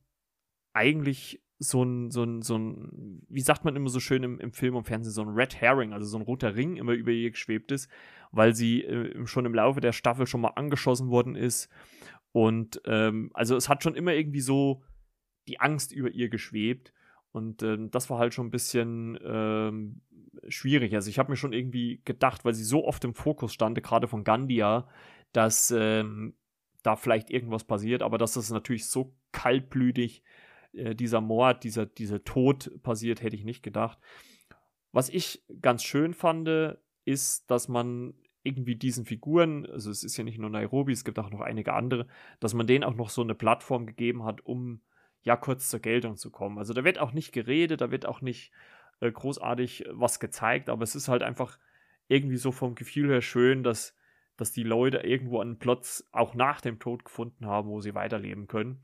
eigentlich 0.72 1.44
so 1.58 1.84
ein, 1.84 2.10
so 2.10 2.24
ein, 2.24 2.42
so 2.42 2.58
ein, 2.58 3.22
wie 3.28 3.42
sagt 3.42 3.66
man 3.66 3.76
immer 3.76 3.90
so 3.90 4.00
schön 4.00 4.24
im, 4.24 4.40
im 4.40 4.54
Film 4.54 4.78
und 4.78 4.86
Fernsehen, 4.86 5.12
so 5.12 5.24
ein 5.24 5.28
Red 5.36 5.60
Herring, 5.60 5.92
also 5.92 6.08
so 6.08 6.20
ein 6.20 6.24
roter 6.24 6.56
Ring 6.56 6.78
immer 6.78 6.94
über 6.94 7.12
ihr 7.12 7.32
geschwebt 7.32 7.74
ist, 7.74 7.90
weil 8.32 8.56
sie 8.56 8.86
äh, 8.86 9.28
schon 9.28 9.46
im 9.46 9.54
Laufe 9.54 9.82
der 9.82 9.92
Staffel 9.92 10.26
schon 10.26 10.40
mal 10.40 10.54
angeschossen 10.56 11.10
worden 11.10 11.36
ist. 11.36 11.68
Und 12.32 12.82
ähm, 12.86 13.30
also 13.34 13.58
es 13.58 13.68
hat 13.68 13.84
schon 13.84 13.96
immer 13.96 14.14
irgendwie 14.14 14.40
so 14.40 14.84
die 15.50 15.60
Angst 15.60 15.92
über 15.92 16.12
ihr 16.12 16.30
geschwebt. 16.30 16.94
Und 17.32 17.62
ähm, 17.62 17.92
das 17.92 18.10
war 18.10 18.20
halt 18.20 18.34
schon 18.34 18.48
ein 18.48 18.52
bisschen 18.52 19.20
ähm, 19.24 20.02
schwierig. 20.48 20.96
Also 20.96 21.10
ich 21.10 21.20
habe 21.20 21.32
mir 21.32 21.36
schon 21.36 21.54
irgendwie 21.54 22.02
gedacht, 22.06 22.46
weil 22.46 22.54
sie 22.54 22.64
so 22.64 22.86
oft 22.86 23.04
im 23.04 23.14
Fokus 23.14 23.54
stand, 23.54 23.82
gerade 23.84 24.08
von 24.08 24.24
Gandia, 24.24 24.88
dass 25.32 25.72
ähm, 25.72 26.36
da 26.82 26.96
vielleicht 26.96 27.30
irgendwas 27.30 27.66
passiert, 27.66 28.02
aber 28.02 28.18
dass 28.18 28.34
das 28.34 28.50
natürlich 28.50 28.88
so 28.88 29.16
kaltblütig, 29.32 30.24
äh, 30.74 30.96
dieser 30.96 31.22
Mord, 31.22 31.64
dieser, 31.64 31.86
dieser 31.86 32.24
Tod 32.24 32.72
passiert, 32.82 33.22
hätte 33.22 33.36
ich 33.36 33.44
nicht 33.44 33.62
gedacht. 33.62 34.00
Was 34.92 35.10
ich 35.10 35.44
ganz 35.62 35.84
schön 35.84 36.14
fand, 36.16 36.50
ist, 37.06 37.52
dass 37.52 37.68
man 37.68 38.16
irgendwie 38.42 38.76
diesen 38.76 39.06
Figuren, 39.06 39.66
also 39.68 39.92
es 39.92 40.04
ist 40.04 40.18
ja 40.18 40.24
nicht 40.24 40.40
nur 40.40 40.50
Nairobi, 40.50 40.94
es 40.94 41.04
gibt 41.04 41.20
auch 41.20 41.30
noch 41.30 41.42
einige 41.42 41.74
andere, 41.74 42.08
dass 42.40 42.54
man 42.54 42.66
denen 42.66 42.84
auch 42.84 42.96
noch 42.96 43.10
so 43.10 43.22
eine 43.22 43.36
Plattform 43.36 43.86
gegeben 43.86 44.24
hat, 44.24 44.42
um 44.46 44.82
ja 45.22 45.36
kurz 45.36 45.70
zur 45.70 45.80
Geltung 45.80 46.16
zu 46.16 46.32
kommen. 46.32 46.58
Also 46.58 46.74
da 46.74 46.84
wird 46.84 47.00
auch 47.00 47.12
nicht 47.12 47.32
geredet, 47.32 47.82
da 47.82 47.92
wird 47.92 48.06
auch 48.06 48.22
nicht 48.22 48.52
äh, 49.02 49.12
großartig 49.12 49.86
was 49.92 50.20
gezeigt, 50.20 50.70
aber 50.70 50.84
es 50.84 50.96
ist 50.96 51.08
halt 51.08 51.24
einfach 51.24 51.58
irgendwie 52.08 52.38
so 52.38 52.52
vom 52.52 52.76
Gefühl 52.76 53.10
her 53.10 53.22
schön, 53.22 53.64
dass, 53.64 53.96
dass 54.38 54.52
die 54.52 54.64
Leute 54.64 54.98
irgendwo 54.98 55.40
einen 55.40 55.60
Platz 55.60 56.08
auch 56.12 56.34
nach 56.34 56.62
dem 56.62 56.80
Tod 56.80 57.06
gefunden 57.06 57.46
haben, 57.46 57.70
wo 57.70 57.82
sie 57.82 57.96
weiterleben 57.96 58.48
können. 58.48 58.84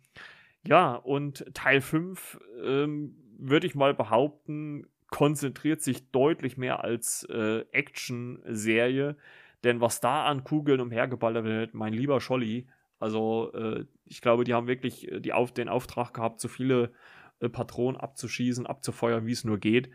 Ja, 0.67 0.95
und 0.95 1.45
Teil 1.53 1.81
5, 1.81 2.39
ähm, 2.63 3.15
würde 3.37 3.67
ich 3.67 3.75
mal 3.75 3.93
behaupten, 3.93 4.87
konzentriert 5.09 5.81
sich 5.81 6.11
deutlich 6.11 6.57
mehr 6.57 6.83
als 6.83 7.23
äh, 7.29 7.65
Action-Serie. 7.71 9.15
Denn 9.63 9.81
was 9.81 9.99
da 9.99 10.25
an 10.25 10.43
Kugeln 10.43 10.81
umhergeballert 10.81 11.45
wird, 11.45 11.73
mein 11.73 11.93
lieber 11.93 12.19
Scholli, 12.21 12.67
also 13.05 13.51
äh, 13.53 13.85
ich 14.05 14.19
glaube, 14.19 14.45
die 14.45 14.55
haben 14.55 14.65
wirklich 14.65 15.11
äh, 15.11 15.19
die 15.19 15.31
auf, 15.31 15.51
den 15.51 15.69
Auftrag 15.69 16.11
gehabt, 16.11 16.41
so 16.41 16.47
viele 16.47 16.91
äh, 17.39 17.49
Patronen 17.49 18.01
abzuschießen, 18.01 18.65
abzufeuern, 18.65 19.27
wie 19.27 19.31
es 19.31 19.43
nur 19.43 19.59
geht. 19.59 19.91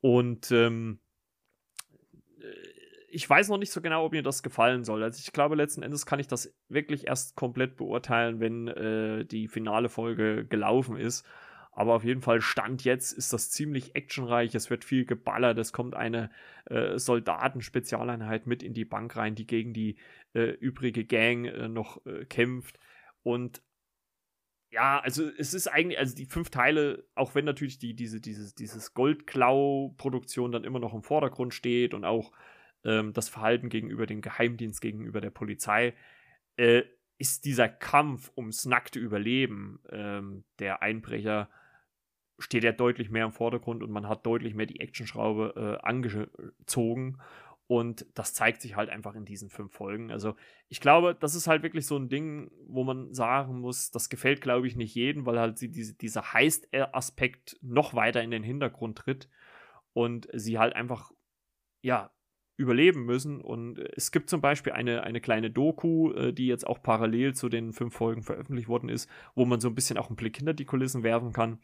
Und 0.00 0.52
ähm, 0.52 1.00
äh, 2.38 2.44
ich 3.10 3.28
weiß 3.28 3.48
noch 3.48 3.58
nicht 3.58 3.72
so 3.72 3.80
genau, 3.80 4.04
ob 4.04 4.12
mir 4.12 4.22
das 4.22 4.44
gefallen 4.44 4.84
soll. 4.84 5.02
Also 5.02 5.18
ich 5.20 5.32
glaube, 5.32 5.56
letzten 5.56 5.82
Endes 5.82 6.06
kann 6.06 6.20
ich 6.20 6.28
das 6.28 6.54
wirklich 6.68 7.08
erst 7.08 7.34
komplett 7.34 7.74
beurteilen, 7.74 8.38
wenn 8.38 8.68
äh, 8.68 9.24
die 9.24 9.48
finale 9.48 9.88
Folge 9.88 10.46
gelaufen 10.46 10.96
ist. 10.96 11.26
Aber 11.78 11.92
auf 11.92 12.04
jeden 12.04 12.22
Fall, 12.22 12.40
Stand 12.40 12.84
jetzt 12.84 13.12
ist 13.12 13.34
das 13.34 13.50
ziemlich 13.50 13.94
actionreich. 13.94 14.54
Es 14.54 14.70
wird 14.70 14.82
viel 14.82 15.04
geballert. 15.04 15.58
Es 15.58 15.74
kommt 15.74 15.94
eine 15.94 16.30
äh, 16.64 16.98
Soldaten-Spezialeinheit 16.98 18.46
mit 18.46 18.62
in 18.62 18.72
die 18.72 18.86
Bank 18.86 19.14
rein, 19.14 19.34
die 19.34 19.46
gegen 19.46 19.74
die 19.74 19.98
äh, 20.34 20.52
übrige 20.52 21.04
Gang 21.04 21.44
äh, 21.44 21.68
noch 21.68 22.04
äh, 22.06 22.24
kämpft. 22.24 22.78
Und 23.22 23.62
ja, 24.70 25.00
also 25.00 25.28
es 25.36 25.52
ist 25.52 25.68
eigentlich, 25.68 25.98
also 25.98 26.16
die 26.16 26.24
fünf 26.24 26.48
Teile, 26.48 27.04
auch 27.14 27.34
wenn 27.34 27.44
natürlich 27.44 27.78
die, 27.78 27.94
diese, 27.94 28.22
dieses, 28.22 28.54
dieses 28.54 28.94
Goldklau-Produktion 28.94 30.52
dann 30.52 30.64
immer 30.64 30.78
noch 30.78 30.94
im 30.94 31.02
Vordergrund 31.02 31.52
steht 31.52 31.92
und 31.92 32.06
auch 32.06 32.32
ähm, 32.84 33.12
das 33.12 33.28
Verhalten 33.28 33.68
gegenüber 33.68 34.06
dem 34.06 34.22
Geheimdienst, 34.22 34.80
gegenüber 34.80 35.20
der 35.20 35.30
Polizei, 35.30 35.92
äh, 36.56 36.84
ist 37.18 37.44
dieser 37.44 37.68
Kampf 37.68 38.32
ums 38.34 38.64
nackte 38.64 38.98
Überleben 38.98 39.80
ähm, 39.90 40.44
der 40.58 40.80
Einbrecher 40.80 41.50
steht 42.38 42.64
er 42.64 42.72
deutlich 42.72 43.10
mehr 43.10 43.24
im 43.24 43.32
Vordergrund 43.32 43.82
und 43.82 43.90
man 43.90 44.08
hat 44.08 44.26
deutlich 44.26 44.54
mehr 44.54 44.66
die 44.66 44.80
Actionschraube 44.80 45.80
äh, 45.82 45.86
angezogen. 45.86 47.18
Und 47.68 48.06
das 48.14 48.32
zeigt 48.32 48.62
sich 48.62 48.76
halt 48.76 48.90
einfach 48.90 49.16
in 49.16 49.24
diesen 49.24 49.50
fünf 49.50 49.72
Folgen. 49.72 50.12
Also 50.12 50.36
ich 50.68 50.80
glaube, 50.80 51.16
das 51.18 51.34
ist 51.34 51.48
halt 51.48 51.64
wirklich 51.64 51.86
so 51.86 51.96
ein 51.96 52.08
Ding, 52.08 52.50
wo 52.68 52.84
man 52.84 53.12
sagen 53.12 53.60
muss, 53.60 53.90
das 53.90 54.08
gefällt, 54.08 54.40
glaube 54.40 54.68
ich, 54.68 54.76
nicht 54.76 54.94
jedem, 54.94 55.26
weil 55.26 55.40
halt 55.40 55.58
sie 55.58 55.70
diese, 55.70 55.94
dieser 55.94 56.32
Heist-Aspekt 56.32 57.58
noch 57.62 57.94
weiter 57.94 58.22
in 58.22 58.30
den 58.30 58.44
Hintergrund 58.44 58.98
tritt 58.98 59.28
und 59.94 60.28
sie 60.32 60.58
halt 60.58 60.76
einfach, 60.76 61.10
ja, 61.82 62.12
überleben 62.56 63.04
müssen. 63.04 63.40
Und 63.40 63.78
es 63.78 64.12
gibt 64.12 64.30
zum 64.30 64.40
Beispiel 64.40 64.72
eine, 64.72 65.02
eine 65.02 65.20
kleine 65.20 65.50
Doku, 65.50 66.12
äh, 66.12 66.32
die 66.32 66.46
jetzt 66.46 66.66
auch 66.66 66.82
parallel 66.82 67.34
zu 67.34 67.48
den 67.48 67.72
fünf 67.72 67.94
Folgen 67.94 68.22
veröffentlicht 68.22 68.68
worden 68.68 68.88
ist, 68.88 69.10
wo 69.34 69.44
man 69.44 69.60
so 69.60 69.68
ein 69.68 69.74
bisschen 69.74 69.98
auch 69.98 70.08
einen 70.08 70.16
Blick 70.16 70.36
hinter 70.36 70.54
die 70.54 70.64
Kulissen 70.64 71.02
werfen 71.02 71.32
kann. 71.32 71.58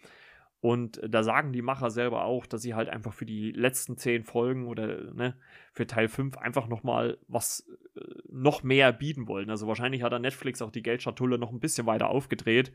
Und 0.62 1.00
da 1.04 1.24
sagen 1.24 1.52
die 1.52 1.60
Macher 1.60 1.90
selber 1.90 2.24
auch, 2.24 2.46
dass 2.46 2.62
sie 2.62 2.74
halt 2.74 2.88
einfach 2.88 3.12
für 3.12 3.26
die 3.26 3.50
letzten 3.50 3.96
zehn 3.96 4.22
Folgen 4.22 4.68
oder 4.68 5.12
ne, 5.12 5.36
für 5.72 5.88
Teil 5.88 6.06
5 6.06 6.38
einfach 6.38 6.68
nochmal 6.68 7.18
was 7.26 7.68
äh, 7.96 8.00
noch 8.30 8.62
mehr 8.62 8.92
bieten 8.92 9.26
wollen. 9.26 9.50
Also 9.50 9.66
wahrscheinlich 9.66 10.04
hat 10.04 10.12
da 10.12 10.20
Netflix 10.20 10.62
auch 10.62 10.70
die 10.70 10.84
Geldschatulle 10.84 11.36
noch 11.36 11.50
ein 11.50 11.58
bisschen 11.58 11.88
weiter 11.88 12.10
aufgedreht, 12.10 12.72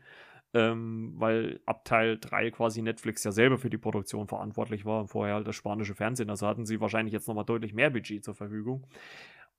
ähm, 0.52 1.14
weil 1.16 1.60
ab 1.64 1.86
Teil 1.86 2.18
3 2.20 2.50
quasi 2.50 2.82
Netflix 2.82 3.24
ja 3.24 3.32
selber 3.32 3.56
für 3.56 3.70
die 3.70 3.78
Produktion 3.78 4.28
verantwortlich 4.28 4.84
war 4.84 5.00
und 5.00 5.08
vorher 5.08 5.36
halt 5.36 5.48
das 5.48 5.56
spanische 5.56 5.94
Fernsehen. 5.94 6.28
Also 6.28 6.46
hatten 6.46 6.66
sie 6.66 6.82
wahrscheinlich 6.82 7.14
jetzt 7.14 7.26
nochmal 7.26 7.46
deutlich 7.46 7.72
mehr 7.72 7.88
Budget 7.88 8.22
zur 8.22 8.34
Verfügung. 8.34 8.86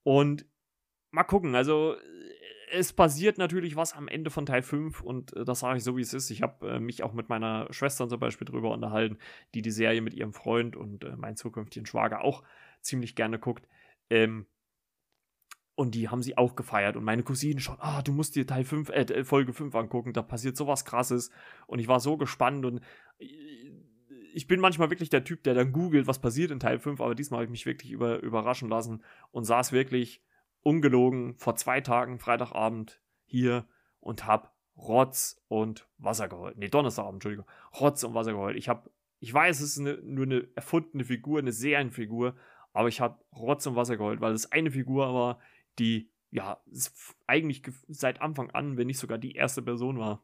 Und 0.03 0.45
mal 1.09 1.23
gucken, 1.23 1.55
also 1.55 1.95
es 2.71 2.93
passiert 2.93 3.37
natürlich 3.37 3.75
was 3.75 3.93
am 3.93 4.07
Ende 4.07 4.29
von 4.29 4.45
Teil 4.45 4.61
5 4.61 5.01
und 5.01 5.35
äh, 5.35 5.45
das 5.45 5.59
sage 5.59 5.77
ich 5.77 5.83
so, 5.83 5.97
wie 5.97 6.01
es 6.01 6.13
ist. 6.13 6.29
Ich 6.29 6.41
habe 6.41 6.69
äh, 6.69 6.79
mich 6.79 7.03
auch 7.03 7.13
mit 7.13 7.29
meiner 7.29 7.71
Schwester 7.71 8.07
zum 8.07 8.19
Beispiel 8.19 8.45
drüber 8.45 8.71
unterhalten, 8.71 9.17
die 9.53 9.61
die 9.61 9.71
Serie 9.71 10.01
mit 10.01 10.13
ihrem 10.13 10.33
Freund 10.33 10.75
und 10.75 11.03
äh, 11.03 11.15
meinen 11.15 11.35
zukünftigen 11.35 11.85
Schwager 11.85 12.23
auch 12.23 12.43
ziemlich 12.81 13.15
gerne 13.15 13.39
guckt. 13.39 13.67
Ähm, 14.09 14.45
und 15.75 15.95
die 15.95 16.09
haben 16.09 16.21
sie 16.21 16.37
auch 16.37 16.55
gefeiert. 16.55 16.97
Und 16.97 17.05
meine 17.05 17.23
Cousine 17.23 17.61
schon, 17.61 17.77
ah, 17.79 18.01
du 18.01 18.11
musst 18.11 18.35
dir 18.35 18.45
Teil 18.45 18.65
5, 18.65 18.89
äh, 18.89 19.23
Folge 19.23 19.53
5 19.53 19.73
angucken, 19.75 20.13
da 20.13 20.21
passiert 20.21 20.57
sowas 20.57 20.83
krasses. 20.83 21.31
Und 21.67 21.79
ich 21.79 21.87
war 21.87 21.99
so 21.99 22.17
gespannt 22.17 22.65
und 22.65 22.81
äh, 23.19 23.25
ich 24.33 24.47
bin 24.47 24.59
manchmal 24.59 24.89
wirklich 24.89 25.09
der 25.09 25.23
Typ, 25.23 25.43
der 25.43 25.53
dann 25.53 25.71
googelt, 25.71 26.05
was 26.05 26.19
passiert 26.19 26.51
in 26.51 26.59
Teil 26.59 26.79
5, 26.79 27.01
aber 27.01 27.15
diesmal 27.15 27.39
habe 27.39 27.45
ich 27.45 27.51
mich 27.51 27.65
wirklich 27.65 27.91
über, 27.91 28.21
überraschen 28.21 28.69
lassen 28.69 29.03
und 29.31 29.45
saß 29.45 29.71
wirklich 29.71 30.21
ungelogen 30.69 31.35
vor 31.37 31.55
zwei 31.55 31.81
Tagen, 31.81 32.19
Freitagabend, 32.19 33.01
hier 33.25 33.67
und 33.99 34.27
hab 34.27 34.55
Rotz 34.77 35.41
und 35.47 35.87
Wasser 35.97 36.29
geheult. 36.29 36.57
Nee, 36.57 36.69
Donnerstagabend, 36.69 37.17
Entschuldigung. 37.17 37.45
Rotz 37.79 38.03
und 38.03 38.13
Wasser 38.13 38.33
geheult. 38.33 38.55
Ich 38.55 38.69
hab, 38.69 38.89
ich 39.19 39.33
weiß, 39.33 39.59
es 39.59 39.71
ist 39.71 39.79
eine, 39.79 39.95
nur 40.03 40.25
eine 40.25 40.47
erfundene 40.55 41.03
Figur, 41.03 41.39
eine 41.39 41.51
Serienfigur, 41.51 42.35
aber 42.71 42.87
ich 42.87 43.01
hab 43.01 43.25
Rotz 43.35 43.65
und 43.65 43.75
Wasser 43.75 43.97
geheult, 43.97 44.21
weil 44.21 44.33
es 44.33 44.51
eine 44.51 44.69
Figur 44.69 45.13
war, 45.13 45.39
die, 45.79 46.11
ja, 46.29 46.61
eigentlich 47.25 47.63
seit 47.87 48.21
Anfang 48.21 48.51
an, 48.51 48.77
wenn 48.77 48.87
nicht 48.87 48.99
sogar 48.99 49.17
die 49.17 49.33
erste 49.33 49.63
Person 49.63 49.97
war, 49.97 50.21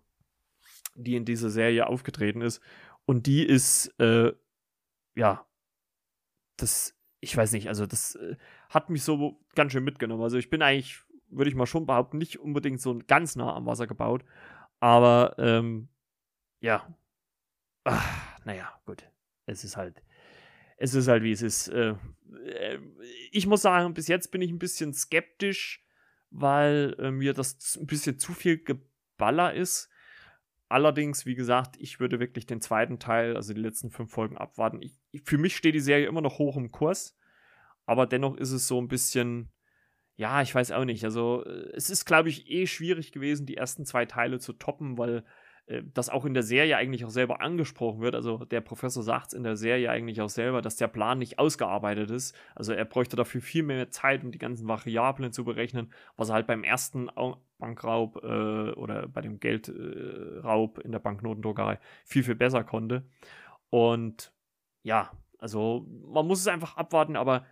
die 0.93 1.15
in 1.15 1.25
dieser 1.25 1.49
Serie 1.49 1.88
aufgetreten 1.88 2.41
ist. 2.41 2.62
Und 3.05 3.25
die 3.25 3.43
ist, 3.43 3.88
äh, 3.99 4.31
ja, 5.15 5.45
das, 6.58 6.94
ich 7.25 7.35
weiß 7.35 7.53
nicht, 7.53 7.67
also 7.67 7.88
das 7.88 8.13
äh, 8.15 8.35
hat 8.69 8.91
mich 8.91 9.01
so 9.01 9.41
ganz 9.55 9.71
schön 9.71 9.83
mitgenommen. 9.83 10.21
Also 10.21 10.38
ich 10.38 10.51
bin 10.51 10.61
eigentlich, 10.61 10.99
würde 11.29 11.49
ich 11.49 11.55
mal 11.55 11.65
schon 11.65 11.88
behaupten, 11.88 12.19
nicht 12.19 12.39
unbedingt 12.39 12.79
so 12.79 13.01
ganz 13.07 13.35
nah 13.35 13.55
am 13.55 13.65
Wasser 13.65 13.88
gebaut. 13.88 14.23
Aber 14.79 15.35
ähm, 15.39 15.89
ja. 16.59 16.88
Ach, 17.83 18.39
naja, 18.45 18.71
gut. 18.85 19.09
Es 19.47 19.63
ist 19.63 19.75
halt. 19.75 20.03
Es 20.77 20.93
ist 20.93 21.07
halt, 21.07 21.23
wie 21.23 21.31
es 21.31 21.41
ist. 21.41 21.67
Äh, 21.69 21.95
äh, 22.45 22.79
ich 23.31 23.47
muss 23.47 23.63
sagen, 23.63 23.95
bis 23.95 24.07
jetzt 24.07 24.29
bin 24.29 24.43
ich 24.43 24.51
ein 24.51 24.59
bisschen 24.59 24.93
skeptisch, 24.93 25.83
weil 26.29 26.95
äh, 26.99 27.09
mir 27.09 27.33
das 27.33 27.75
ein 27.75 27.88
bisschen 27.88 28.19
zu 28.19 28.33
viel 28.33 28.63
Geballer 28.63 29.51
ist. 29.55 29.89
Allerdings, 30.69 31.25
wie 31.25 31.35
gesagt, 31.35 31.75
ich 31.79 31.99
würde 31.99 32.19
wirklich 32.19 32.45
den 32.45 32.61
zweiten 32.61 32.99
Teil, 32.99 33.35
also 33.35 33.53
die 33.53 33.61
letzten 33.61 33.89
fünf 33.89 34.11
Folgen 34.11 34.38
abwarten. 34.38 34.81
Ich, 34.83 34.95
für 35.23 35.39
mich 35.39 35.55
steht 35.55 35.73
die 35.73 35.79
Serie 35.79 36.07
immer 36.07 36.21
noch 36.21 36.38
hoch 36.38 36.55
im 36.55 36.71
Kurs 36.71 37.14
aber 37.85 38.07
dennoch 38.07 38.37
ist 38.37 38.51
es 38.51 38.67
so 38.67 38.79
ein 38.79 38.87
bisschen, 38.87 39.51
ja, 40.17 40.41
ich 40.41 40.53
weiß 40.55 40.71
auch 40.71 40.85
nicht. 40.85 41.03
Also, 41.03 41.43
äh, 41.45 41.71
es 41.75 41.89
ist, 41.89 42.05
glaube 42.05 42.29
ich, 42.29 42.49
eh 42.49 42.67
schwierig 42.67 43.11
gewesen, 43.11 43.45
die 43.45 43.57
ersten 43.57 43.85
zwei 43.85 44.05
Teile 44.05 44.39
zu 44.39 44.53
toppen, 44.53 44.97
weil 44.97 45.25
äh, 45.67 45.83
das 45.93 46.09
auch 46.09 46.25
in 46.25 46.33
der 46.33 46.43
Serie 46.43 46.77
eigentlich 46.77 47.05
auch 47.05 47.09
selber 47.09 47.41
angesprochen 47.41 48.01
wird. 48.01 48.15
Also, 48.15 48.45
der 48.45 48.61
Professor 48.61 49.03
sagt 49.03 49.27
es 49.27 49.33
in 49.33 49.43
der 49.43 49.57
Serie 49.57 49.89
eigentlich 49.91 50.21
auch 50.21 50.29
selber, 50.29 50.61
dass 50.61 50.77
der 50.77 50.87
Plan 50.87 51.19
nicht 51.19 51.37
ausgearbeitet 51.39 52.11
ist. 52.11 52.35
Also, 52.55 52.73
er 52.73 52.85
bräuchte 52.85 53.15
dafür 53.15 53.41
viel 53.41 53.63
mehr 53.63 53.91
Zeit, 53.91 54.23
um 54.23 54.31
die 54.31 54.37
ganzen 54.37 54.67
Variablen 54.67 55.33
zu 55.33 55.43
berechnen, 55.43 55.91
was 56.15 56.29
er 56.29 56.35
halt 56.35 56.47
beim 56.47 56.63
ersten 56.63 57.09
Bankraub 57.57 58.17
äh, 58.23 58.71
oder 58.71 59.07
bei 59.07 59.21
dem 59.21 59.39
Geldraub 59.39 60.79
in 60.79 60.91
der 60.91 60.99
Banknotendruckerei 60.99 61.79
viel, 62.05 62.23
viel 62.23 62.35
besser 62.35 62.63
konnte. 62.63 63.05
Und 63.69 64.31
ja, 64.83 65.11
also, 65.39 65.85
man 66.07 66.25
muss 66.25 66.39
es 66.39 66.47
einfach 66.47 66.77
abwarten, 66.77 67.17
aber 67.17 67.45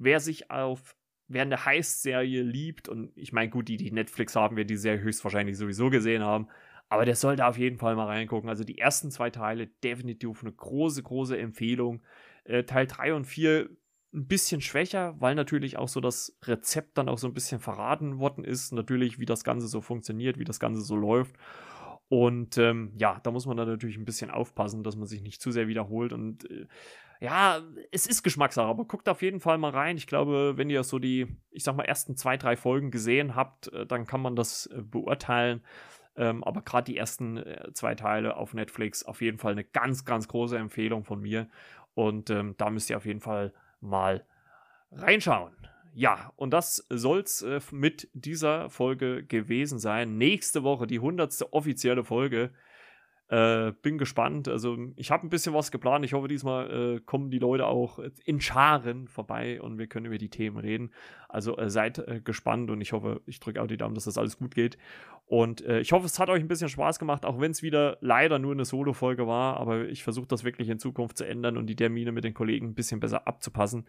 wer 0.00 0.18
sich 0.18 0.50
auf 0.50 0.96
wer 1.30 1.42
eine 1.42 1.64
Heist-Serie 1.64 2.42
liebt, 2.42 2.88
und 2.88 3.12
ich 3.14 3.32
meine, 3.32 3.50
gut, 3.50 3.68
die, 3.68 3.76
die 3.76 3.92
Netflix 3.92 4.34
haben, 4.34 4.56
wir 4.56 4.64
die 4.64 4.76
Serie 4.76 5.00
höchstwahrscheinlich 5.00 5.56
sowieso 5.56 5.88
gesehen 5.88 6.24
haben, 6.24 6.48
aber 6.88 7.04
der 7.04 7.14
sollte 7.14 7.46
auf 7.46 7.56
jeden 7.56 7.78
Fall 7.78 7.94
mal 7.94 8.06
reingucken. 8.06 8.50
Also 8.50 8.64
die 8.64 8.78
ersten 8.78 9.12
zwei 9.12 9.30
Teile 9.30 9.68
definitiv 9.68 10.42
eine 10.42 10.52
große, 10.52 11.04
große 11.04 11.38
Empfehlung. 11.38 12.02
Äh, 12.42 12.64
Teil 12.64 12.88
3 12.88 13.14
und 13.14 13.26
4 13.26 13.70
ein 14.12 14.26
bisschen 14.26 14.60
schwächer, 14.60 15.14
weil 15.20 15.36
natürlich 15.36 15.78
auch 15.78 15.86
so 15.86 16.00
das 16.00 16.36
Rezept 16.42 16.98
dann 16.98 17.08
auch 17.08 17.18
so 17.18 17.28
ein 17.28 17.32
bisschen 17.32 17.60
verraten 17.60 18.18
worden 18.18 18.42
ist. 18.42 18.72
Natürlich, 18.72 19.20
wie 19.20 19.26
das 19.26 19.44
Ganze 19.44 19.68
so 19.68 19.80
funktioniert, 19.80 20.36
wie 20.36 20.44
das 20.44 20.58
Ganze 20.58 20.80
so 20.80 20.96
läuft. 20.96 21.36
Und 22.08 22.58
ähm, 22.58 22.92
ja, 22.98 23.20
da 23.22 23.30
muss 23.30 23.46
man 23.46 23.56
dann 23.56 23.68
natürlich 23.68 23.96
ein 23.96 24.04
bisschen 24.04 24.32
aufpassen, 24.32 24.82
dass 24.82 24.96
man 24.96 25.06
sich 25.06 25.22
nicht 25.22 25.40
zu 25.40 25.52
sehr 25.52 25.68
wiederholt. 25.68 26.12
Und 26.12 26.50
äh, 26.50 26.66
ja, 27.20 27.60
es 27.92 28.06
ist 28.06 28.22
Geschmackssache, 28.22 28.66
aber 28.66 28.86
guckt 28.86 29.08
auf 29.08 29.20
jeden 29.20 29.40
Fall 29.40 29.58
mal 29.58 29.70
rein. 29.70 29.98
Ich 29.98 30.06
glaube, 30.06 30.54
wenn 30.56 30.70
ihr 30.70 30.82
so 30.84 30.98
die, 30.98 31.26
ich 31.50 31.64
sag 31.64 31.76
mal, 31.76 31.84
ersten 31.84 32.16
zwei, 32.16 32.38
drei 32.38 32.56
Folgen 32.56 32.90
gesehen 32.90 33.36
habt, 33.36 33.70
äh, 33.72 33.86
dann 33.86 34.06
kann 34.06 34.22
man 34.22 34.36
das 34.36 34.66
äh, 34.66 34.80
beurteilen. 34.80 35.62
Ähm, 36.16 36.42
aber 36.42 36.62
gerade 36.62 36.90
die 36.90 36.96
ersten 36.96 37.36
äh, 37.36 37.72
zwei 37.74 37.94
Teile 37.94 38.36
auf 38.36 38.54
Netflix 38.54 39.04
auf 39.04 39.20
jeden 39.20 39.38
Fall 39.38 39.52
eine 39.52 39.64
ganz, 39.64 40.06
ganz 40.06 40.28
große 40.28 40.56
Empfehlung 40.56 41.04
von 41.04 41.20
mir. 41.20 41.48
Und 41.94 42.30
ähm, 42.30 42.54
da 42.56 42.70
müsst 42.70 42.88
ihr 42.88 42.96
auf 42.96 43.06
jeden 43.06 43.20
Fall 43.20 43.52
mal 43.80 44.24
reinschauen. 44.90 45.52
Ja, 45.92 46.32
und 46.36 46.52
das 46.52 46.86
soll's 46.88 47.42
äh, 47.42 47.60
mit 47.70 48.08
dieser 48.14 48.70
Folge 48.70 49.24
gewesen 49.24 49.78
sein. 49.78 50.16
Nächste 50.16 50.62
Woche 50.62 50.86
die 50.86 51.00
hundertste 51.00 51.52
offizielle 51.52 52.02
Folge 52.02 52.50
äh, 53.30 53.72
bin 53.82 53.96
gespannt. 53.96 54.48
Also 54.48 54.76
ich 54.96 55.12
habe 55.12 55.24
ein 55.24 55.30
bisschen 55.30 55.54
was 55.54 55.70
geplant. 55.70 56.04
Ich 56.04 56.14
hoffe, 56.14 56.26
diesmal 56.26 56.96
äh, 56.96 57.00
kommen 57.00 57.30
die 57.30 57.38
Leute 57.38 57.66
auch 57.66 58.00
in 58.24 58.40
Scharen 58.40 59.06
vorbei 59.06 59.62
und 59.62 59.78
wir 59.78 59.86
können 59.86 60.06
über 60.06 60.18
die 60.18 60.30
Themen 60.30 60.56
reden. 60.56 60.90
Also 61.28 61.56
äh, 61.56 61.70
seid 61.70 61.98
äh, 61.98 62.20
gespannt 62.20 62.70
und 62.72 62.80
ich 62.80 62.92
hoffe, 62.92 63.20
ich 63.26 63.38
drücke 63.38 63.62
auch 63.62 63.68
die 63.68 63.76
Daumen, 63.76 63.94
dass 63.94 64.04
das 64.04 64.18
alles 64.18 64.38
gut 64.38 64.56
geht. 64.56 64.78
Und 65.26 65.64
äh, 65.64 65.78
ich 65.78 65.92
hoffe, 65.92 66.06
es 66.06 66.18
hat 66.18 66.28
euch 66.28 66.40
ein 66.40 66.48
bisschen 66.48 66.68
Spaß 66.68 66.98
gemacht, 66.98 67.24
auch 67.24 67.40
wenn 67.40 67.52
es 67.52 67.62
wieder 67.62 67.98
leider 68.00 68.40
nur 68.40 68.50
eine 68.50 68.64
Solo-Folge 68.64 69.28
war. 69.28 69.58
Aber 69.58 69.86
ich 69.86 70.02
versuche 70.02 70.26
das 70.26 70.42
wirklich 70.42 70.68
in 70.68 70.80
Zukunft 70.80 71.16
zu 71.16 71.24
ändern 71.24 71.56
und 71.56 71.68
die 71.68 71.76
Termine 71.76 72.10
mit 72.10 72.24
den 72.24 72.34
Kollegen 72.34 72.70
ein 72.70 72.74
bisschen 72.74 72.98
besser 72.98 73.28
abzupassen. 73.28 73.86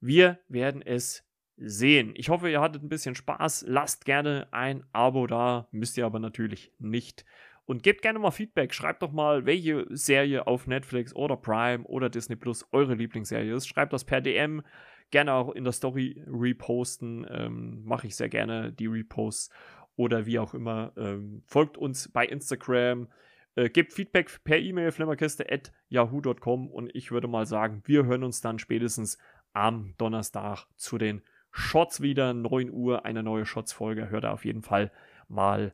Wir 0.00 0.40
werden 0.48 0.82
es 0.82 1.24
sehen. 1.56 2.12
Ich 2.16 2.28
hoffe, 2.28 2.50
ihr 2.50 2.60
hattet 2.60 2.82
ein 2.82 2.88
bisschen 2.88 3.14
Spaß. 3.14 3.66
Lasst 3.68 4.04
gerne 4.04 4.48
ein 4.50 4.82
Abo 4.90 5.28
da, 5.28 5.68
müsst 5.70 5.96
ihr 5.96 6.06
aber 6.06 6.18
natürlich 6.18 6.72
nicht. 6.80 7.24
Und 7.66 7.82
gebt 7.82 8.02
gerne 8.02 8.18
mal 8.18 8.30
Feedback. 8.30 8.74
Schreibt 8.74 9.02
doch 9.02 9.12
mal, 9.12 9.46
welche 9.46 9.86
Serie 9.90 10.46
auf 10.46 10.66
Netflix 10.66 11.14
oder 11.14 11.36
Prime 11.36 11.84
oder 11.84 12.10
Disney 12.10 12.36
Plus 12.36 12.66
eure 12.72 12.94
Lieblingsserie 12.94 13.54
ist. 13.54 13.66
Schreibt 13.66 13.92
das 13.92 14.04
per 14.04 14.20
DM. 14.20 14.62
Gerne 15.10 15.32
auch 15.32 15.54
in 15.54 15.64
der 15.64 15.72
Story 15.72 16.22
reposten. 16.26 17.26
Ähm, 17.30 17.82
Mache 17.84 18.06
ich 18.06 18.16
sehr 18.16 18.28
gerne 18.28 18.72
die 18.72 18.86
Reposts 18.86 19.50
oder 19.96 20.26
wie 20.26 20.38
auch 20.38 20.54
immer. 20.54 20.92
Ähm, 20.96 21.42
folgt 21.46 21.78
uns 21.78 22.08
bei 22.08 22.26
Instagram. 22.26 23.08
Äh, 23.54 23.70
gebt 23.70 23.92
Feedback 23.92 24.42
per 24.44 24.58
E-Mail 24.58 24.90
flimmerkiste.yahoo.com 24.90 26.68
und 26.68 26.94
ich 26.94 27.12
würde 27.12 27.28
mal 27.28 27.46
sagen, 27.46 27.82
wir 27.84 28.04
hören 28.04 28.24
uns 28.24 28.40
dann 28.40 28.58
spätestens 28.58 29.18
am 29.52 29.94
Donnerstag 29.96 30.66
zu 30.76 30.98
den 30.98 31.22
Shots 31.50 32.00
wieder. 32.00 32.34
9 32.34 32.70
Uhr, 32.70 33.04
eine 33.04 33.22
neue 33.22 33.46
Shots-Folge. 33.46 34.10
Hört 34.10 34.24
da 34.24 34.32
auf 34.32 34.44
jeden 34.44 34.62
Fall 34.62 34.90
mal 35.28 35.72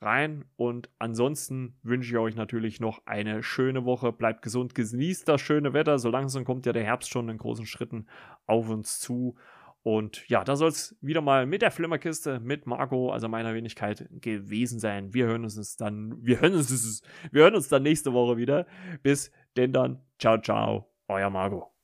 rein. 0.00 0.44
Und 0.56 0.90
ansonsten 0.98 1.78
wünsche 1.82 2.10
ich 2.10 2.18
euch 2.18 2.36
natürlich 2.36 2.80
noch 2.80 3.02
eine 3.06 3.42
schöne 3.42 3.84
Woche. 3.84 4.12
Bleibt 4.12 4.42
gesund, 4.42 4.74
genießt 4.74 5.28
das 5.28 5.40
schöne 5.40 5.72
Wetter. 5.72 5.98
So 5.98 6.10
langsam 6.10 6.44
kommt 6.44 6.66
ja 6.66 6.72
der 6.72 6.84
Herbst 6.84 7.10
schon 7.10 7.28
in 7.28 7.38
großen 7.38 7.66
Schritten 7.66 8.06
auf 8.46 8.68
uns 8.68 9.00
zu. 9.00 9.36
Und 9.82 10.28
ja, 10.28 10.44
da 10.44 10.56
soll 10.56 10.68
es 10.68 10.96
wieder 11.00 11.20
mal 11.20 11.46
mit 11.46 11.62
der 11.62 11.70
Flimmerkiste, 11.70 12.40
mit 12.40 12.66
Marco, 12.66 13.10
also 13.10 13.28
meiner 13.28 13.54
Wenigkeit, 13.54 14.08
gewesen 14.10 14.80
sein. 14.80 15.14
Wir 15.14 15.26
hören 15.26 15.44
uns 15.44 15.76
dann, 15.76 16.22
wir 16.22 16.40
hören 16.40 16.54
uns, 16.54 17.02
wir 17.30 17.42
hören 17.42 17.54
uns 17.54 17.68
dann 17.68 17.82
nächste 17.82 18.12
Woche 18.12 18.36
wieder. 18.36 18.66
Bis 19.02 19.30
denn 19.56 19.72
dann, 19.72 20.02
ciao, 20.18 20.38
ciao, 20.38 20.92
euer 21.06 21.30
Marco. 21.30 21.77